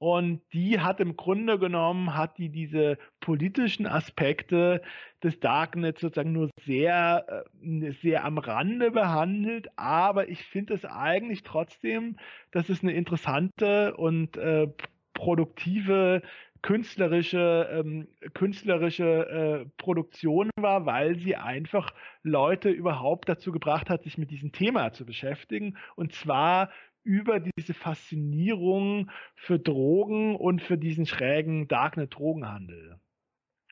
[0.00, 4.80] Und die hat im Grunde genommen, hat die diese politischen Aspekte
[5.22, 9.68] des Darknet sozusagen nur sehr, äh, sehr am Rande behandelt.
[9.76, 12.16] Aber ich finde es eigentlich trotzdem,
[12.50, 14.68] dass es eine interessante und äh,
[15.12, 16.22] produktive
[16.62, 21.90] künstlerische, ähm, künstlerische äh, Produktion war, weil sie einfach
[22.22, 25.76] Leute überhaupt dazu gebracht hat, sich mit diesem Thema zu beschäftigen.
[25.94, 26.70] Und zwar
[27.02, 33.00] über diese Faszinierung für Drogen und für diesen schrägen Darknet-Drogenhandel.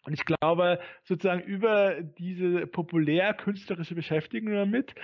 [0.05, 4.95] Und ich glaube, sozusagen über diese populär künstlerische Beschäftigung damit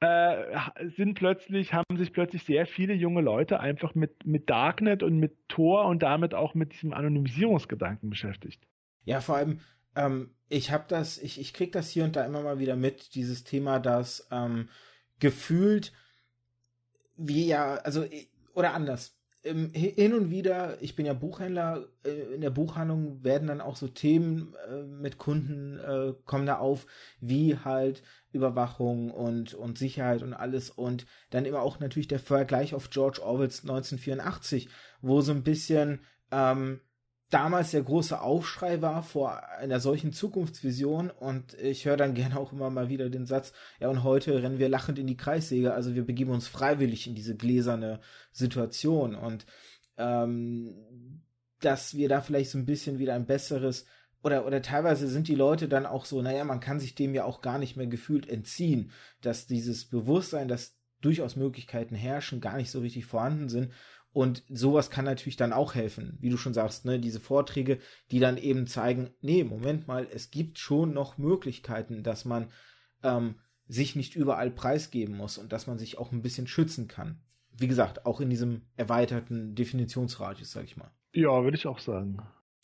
[0.00, 0.58] äh,
[0.96, 5.36] sind plötzlich, haben sich plötzlich sehr viele junge Leute einfach mit, mit Darknet und mit
[5.48, 8.66] Tor und damit auch mit diesem Anonymisierungsgedanken beschäftigt.
[9.04, 9.60] Ja, vor allem,
[9.94, 13.14] ähm, ich habe das, ich, ich krieg das hier und da immer mal wieder mit,
[13.14, 14.68] dieses Thema, dass ähm,
[15.18, 15.92] gefühlt
[17.16, 18.04] wie ja, also,
[18.54, 19.12] oder anders.
[19.42, 23.86] Hin und wieder, ich bin ja Buchhändler, äh, in der Buchhandlung werden dann auch so
[23.86, 26.88] Themen äh, mit Kunden äh, kommen da auf,
[27.20, 28.02] wie halt
[28.32, 33.22] Überwachung und, und Sicherheit und alles und dann immer auch natürlich der Vergleich auf George
[33.22, 34.68] Orwells 1984,
[35.00, 36.00] wo so ein bisschen
[36.32, 36.80] ähm,
[37.36, 42.50] damals der große Aufschrei war vor einer solchen Zukunftsvision und ich höre dann gerne auch
[42.50, 45.94] immer mal wieder den Satz, ja und heute rennen wir lachend in die Kreissäge, also
[45.94, 48.00] wir begeben uns freiwillig in diese gläserne
[48.32, 49.44] Situation und
[49.98, 51.22] ähm,
[51.60, 53.84] dass wir da vielleicht so ein bisschen wieder ein besseres
[54.22, 57.24] oder, oder teilweise sind die Leute dann auch so, naja, man kann sich dem ja
[57.24, 62.70] auch gar nicht mehr gefühlt entziehen, dass dieses Bewusstsein, dass durchaus Möglichkeiten herrschen, gar nicht
[62.70, 63.72] so richtig vorhanden sind
[64.16, 67.80] und sowas kann natürlich dann auch helfen, wie du schon sagst, ne, diese Vorträge,
[68.10, 72.48] die dann eben zeigen, nee, Moment mal, es gibt schon noch Möglichkeiten, dass man
[73.02, 73.34] ähm,
[73.68, 77.20] sich nicht überall preisgeben muss und dass man sich auch ein bisschen schützen kann.
[77.58, 80.90] Wie gesagt, auch in diesem erweiterten Definitionsradius, sag ich mal.
[81.12, 82.22] Ja, würde ich auch sagen.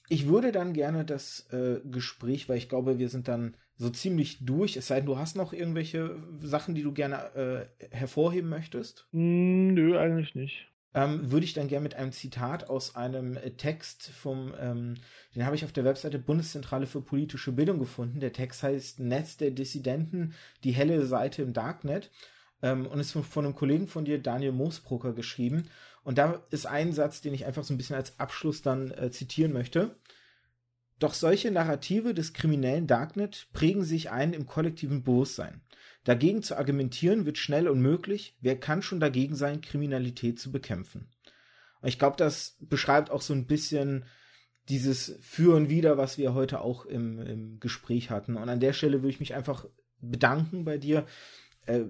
[0.08, 4.46] Ich würde dann gerne das äh, Gespräch, weil ich glaube, wir sind dann so ziemlich
[4.46, 9.06] durch, es sei denn, du hast noch irgendwelche Sachen, die du gerne äh, hervorheben möchtest?
[9.12, 13.50] Hm, nö, eigentlich nicht ähm, würde ich dann gerne mit einem Zitat aus einem äh,
[13.52, 14.94] Text vom, ähm,
[15.34, 18.20] den habe ich auf der Webseite Bundeszentrale für politische Bildung gefunden.
[18.20, 22.10] Der Text heißt Netz der Dissidenten, die helle Seite im Darknet
[22.62, 25.68] ähm, und ist von, von, einem Kollegen von dir, Daniel Moosbrucker, geschrieben.
[26.04, 29.10] Und da ist ein Satz, den ich einfach so ein bisschen als Abschluss dann äh,
[29.10, 29.96] zitieren möchte.
[31.02, 35.60] Doch solche Narrative des kriminellen Darknet prägen sich ein im kollektiven Bewusstsein.
[36.04, 38.36] Dagegen zu argumentieren wird schnell unmöglich.
[38.40, 41.08] Wer kann schon dagegen sein, Kriminalität zu bekämpfen?
[41.80, 44.04] Und ich glaube, das beschreibt auch so ein bisschen
[44.68, 48.36] dieses Für und Wider, was wir heute auch im, im Gespräch hatten.
[48.36, 49.66] Und an der Stelle würde ich mich einfach
[50.00, 51.04] bedanken bei dir.
[51.66, 51.86] Äh,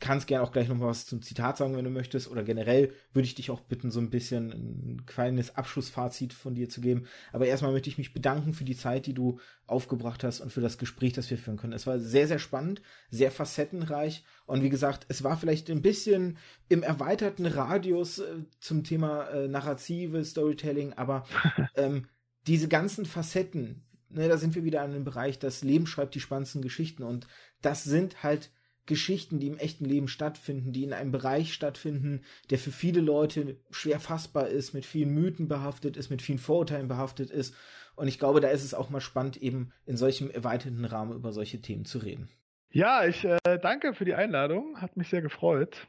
[0.00, 2.28] kannst gerne auch gleich noch was zum Zitat sagen, wenn du möchtest.
[2.30, 6.68] Oder generell würde ich dich auch bitten, so ein bisschen ein kleines Abschlussfazit von dir
[6.68, 7.04] zu geben.
[7.32, 10.62] Aber erstmal möchte ich mich bedanken für die Zeit, die du aufgebracht hast und für
[10.62, 11.74] das Gespräch, das wir führen können.
[11.74, 14.24] Es war sehr, sehr spannend, sehr facettenreich.
[14.46, 19.48] Und wie gesagt, es war vielleicht ein bisschen im erweiterten Radius äh, zum Thema äh,
[19.48, 21.26] Narrative, Storytelling, aber
[21.76, 22.06] ähm,
[22.46, 26.20] diese ganzen Facetten, ne, da sind wir wieder an dem Bereich, das Leben schreibt die
[26.20, 27.02] spannendsten Geschichten.
[27.02, 27.26] Und
[27.60, 28.50] das sind halt
[28.90, 33.56] Geschichten, die im echten Leben stattfinden, die in einem Bereich stattfinden, der für viele Leute
[33.70, 37.54] schwer fassbar ist, mit vielen Mythen behaftet ist, mit vielen Vorurteilen behaftet ist.
[37.96, 41.32] Und ich glaube, da ist es auch mal spannend, eben in solchem erweiterten Rahmen über
[41.32, 42.28] solche Themen zu reden.
[42.72, 45.86] Ja, ich äh, danke für die Einladung, hat mich sehr gefreut.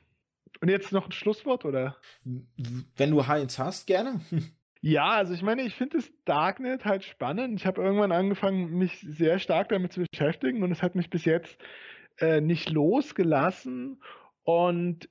[0.62, 1.98] Und jetzt noch ein Schlusswort, oder?
[2.96, 4.22] Wenn du Heinz hast, gerne.
[4.84, 7.60] Ja, also ich meine, ich finde das Darknet halt spannend.
[7.60, 11.24] Ich habe irgendwann angefangen, mich sehr stark damit zu beschäftigen und es hat mich bis
[11.24, 11.56] jetzt
[12.22, 13.98] äh, nicht losgelassen.
[14.44, 15.08] Und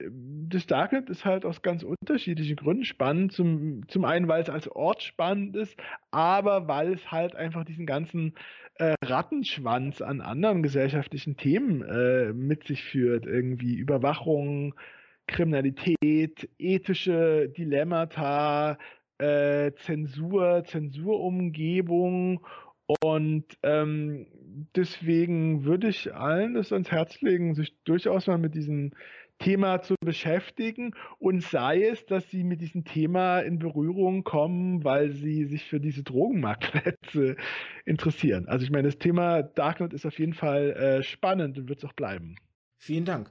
[0.49, 3.33] das Darknet ist halt aus ganz unterschiedlichen Gründen spannend.
[3.33, 5.77] Zum, zum einen, weil es als Ort spannend ist,
[6.11, 8.35] aber weil es halt einfach diesen ganzen
[8.75, 13.25] äh, Rattenschwanz an anderen gesellschaftlichen Themen äh, mit sich führt.
[13.25, 14.75] Irgendwie Überwachung,
[15.29, 18.79] Kriminalität, ethische Dilemmata,
[19.19, 22.45] äh, Zensur, Zensurumgebung
[23.03, 24.27] Und ähm,
[24.75, 28.93] deswegen würde ich allen das ans Herz legen, sich durchaus mal mit diesem
[29.39, 35.13] Thema zu beschäftigen und sei es, dass sie mit diesem Thema in Berührung kommen, weil
[35.13, 37.37] sie sich für diese Drogenmarktplätze
[37.87, 38.47] interessieren.
[38.49, 41.85] Also ich meine, das Thema Darknet ist auf jeden Fall äh, spannend und wird es
[41.89, 42.37] auch bleiben.
[42.77, 43.31] Vielen Dank.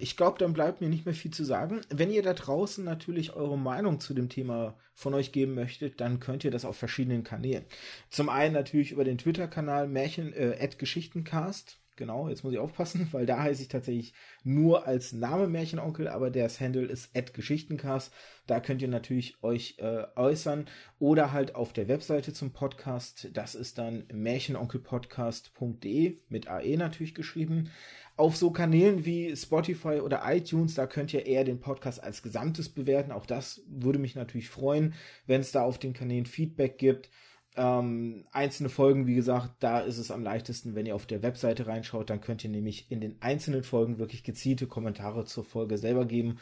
[0.00, 1.80] Ich glaube, dann bleibt mir nicht mehr viel zu sagen.
[1.90, 6.20] Wenn ihr da draußen natürlich eure Meinung zu dem Thema von euch geben möchtet, dann
[6.20, 7.64] könnt ihr das auf verschiedenen Kanälen.
[8.10, 11.80] Zum einen natürlich über den Twitter-Kanal Märchen äh, Geschichtencast.
[11.96, 14.14] Genau, jetzt muss ich aufpassen, weil da heiße ich tatsächlich
[14.44, 18.12] nur als Name Märchenonkel, aber das Handle ist Geschichtencast.
[18.46, 20.66] Da könnt ihr natürlich euch äh, äußern
[20.98, 23.30] oder halt auf der Webseite zum Podcast.
[23.32, 27.70] Das ist dann märchenonkelpodcast.de mit AE natürlich geschrieben
[28.18, 32.68] auf so Kanälen wie Spotify oder iTunes, da könnt ihr eher den Podcast als Gesamtes
[32.68, 33.12] bewerten.
[33.12, 34.94] Auch das würde mich natürlich freuen,
[35.26, 37.10] wenn es da auf den Kanälen Feedback gibt.
[37.56, 41.66] Ähm, einzelne Folgen, wie gesagt, da ist es am leichtesten, wenn ihr auf der Webseite
[41.66, 46.04] reinschaut, dann könnt ihr nämlich in den einzelnen Folgen wirklich gezielte Kommentare zur Folge selber
[46.04, 46.38] geben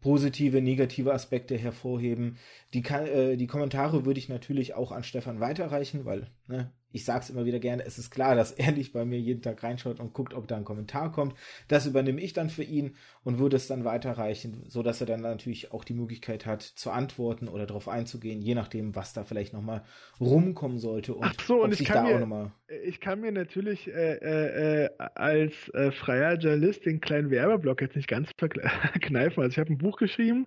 [0.00, 2.38] positive, negative Aspekte hervorheben.
[2.74, 7.20] Die, äh, die Kommentare würde ich natürlich auch an Stefan weiterreichen, weil ne, ich sage
[7.20, 10.00] es immer wieder gerne, es ist klar, dass er nicht bei mir jeden Tag reinschaut
[10.00, 11.34] und guckt, ob da ein Kommentar kommt.
[11.68, 15.20] Das übernehme ich dann für ihn und würde es dann weiterreichen, so dass er dann
[15.20, 19.52] natürlich auch die Möglichkeit hat, zu antworten oder darauf einzugehen, je nachdem, was da vielleicht
[19.52, 19.84] nochmal
[20.20, 22.52] rumkommen sollte und, Ach so, und ich kann, mir,
[22.84, 27.96] ich kann mir natürlich äh, äh, äh, als äh, freier Journalist den kleinen Werbeblock jetzt
[27.96, 28.70] nicht ganz verkneifen.
[29.40, 30.46] Also ich habe ein Buch geschrieben.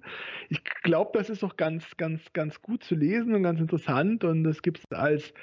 [0.49, 4.45] Ich glaube, das ist auch ganz, ganz, ganz gut zu lesen und ganz interessant und
[4.45, 5.33] es gibt es als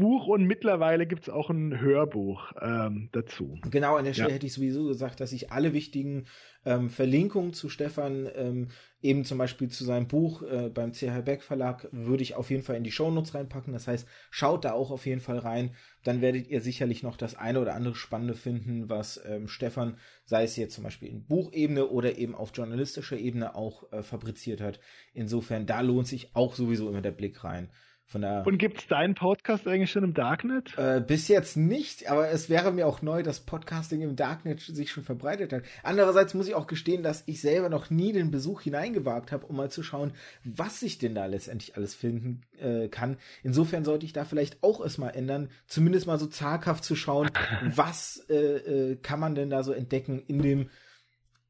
[0.00, 3.58] Buch und mittlerweile gibt es auch ein Hörbuch ähm, dazu.
[3.70, 4.34] Genau, an der Stelle ja.
[4.34, 6.26] hätte ich sowieso gesagt, dass ich alle wichtigen
[6.64, 8.68] ähm, Verlinkungen zu Stefan, ähm,
[9.00, 12.62] eben zum Beispiel zu seinem Buch äh, beim CH Beck Verlag, würde ich auf jeden
[12.62, 13.72] Fall in die Shownotes reinpacken.
[13.72, 15.74] Das heißt, schaut da auch auf jeden Fall rein.
[16.02, 20.44] Dann werdet ihr sicherlich noch das eine oder andere Spannende finden, was ähm, Stefan, sei
[20.44, 24.80] es jetzt zum Beispiel in Buchebene oder eben auf journalistischer Ebene auch äh, fabriziert hat.
[25.14, 27.70] Insofern, da lohnt sich auch sowieso immer der Blick rein.
[28.10, 30.76] Von der, Und gibt es deinen Podcast eigentlich schon im Darknet?
[30.76, 34.90] Äh, bis jetzt nicht, aber es wäre mir auch neu, dass Podcasting im Darknet sich
[34.90, 35.62] schon verbreitet hat.
[35.84, 39.54] Andererseits muss ich auch gestehen, dass ich selber noch nie den Besuch hineingewagt habe, um
[39.54, 40.12] mal zu schauen,
[40.42, 43.16] was sich denn da letztendlich alles finden äh, kann.
[43.44, 47.30] Insofern sollte ich da vielleicht auch es mal ändern, zumindest mal so zaghaft zu schauen,
[47.76, 50.70] was äh, äh, kann man denn da so entdecken in dem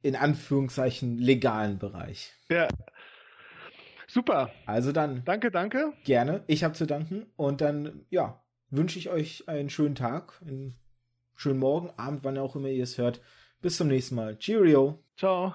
[0.03, 2.33] in Anführungszeichen legalen Bereich.
[2.51, 2.69] Ja,
[4.11, 4.51] Super.
[4.67, 5.23] Also dann.
[5.25, 5.93] Danke, danke.
[6.05, 6.43] Gerne.
[6.49, 7.27] Ich habe zu danken.
[7.37, 10.77] Und dann, ja, wünsche ich euch einen schönen Tag, einen
[11.37, 13.21] schönen Morgen, Abend, wann auch immer ihr es hört.
[13.63, 14.37] Bis zum nächsten Mal.
[14.39, 15.05] Cheerio.
[15.17, 15.55] Ciao.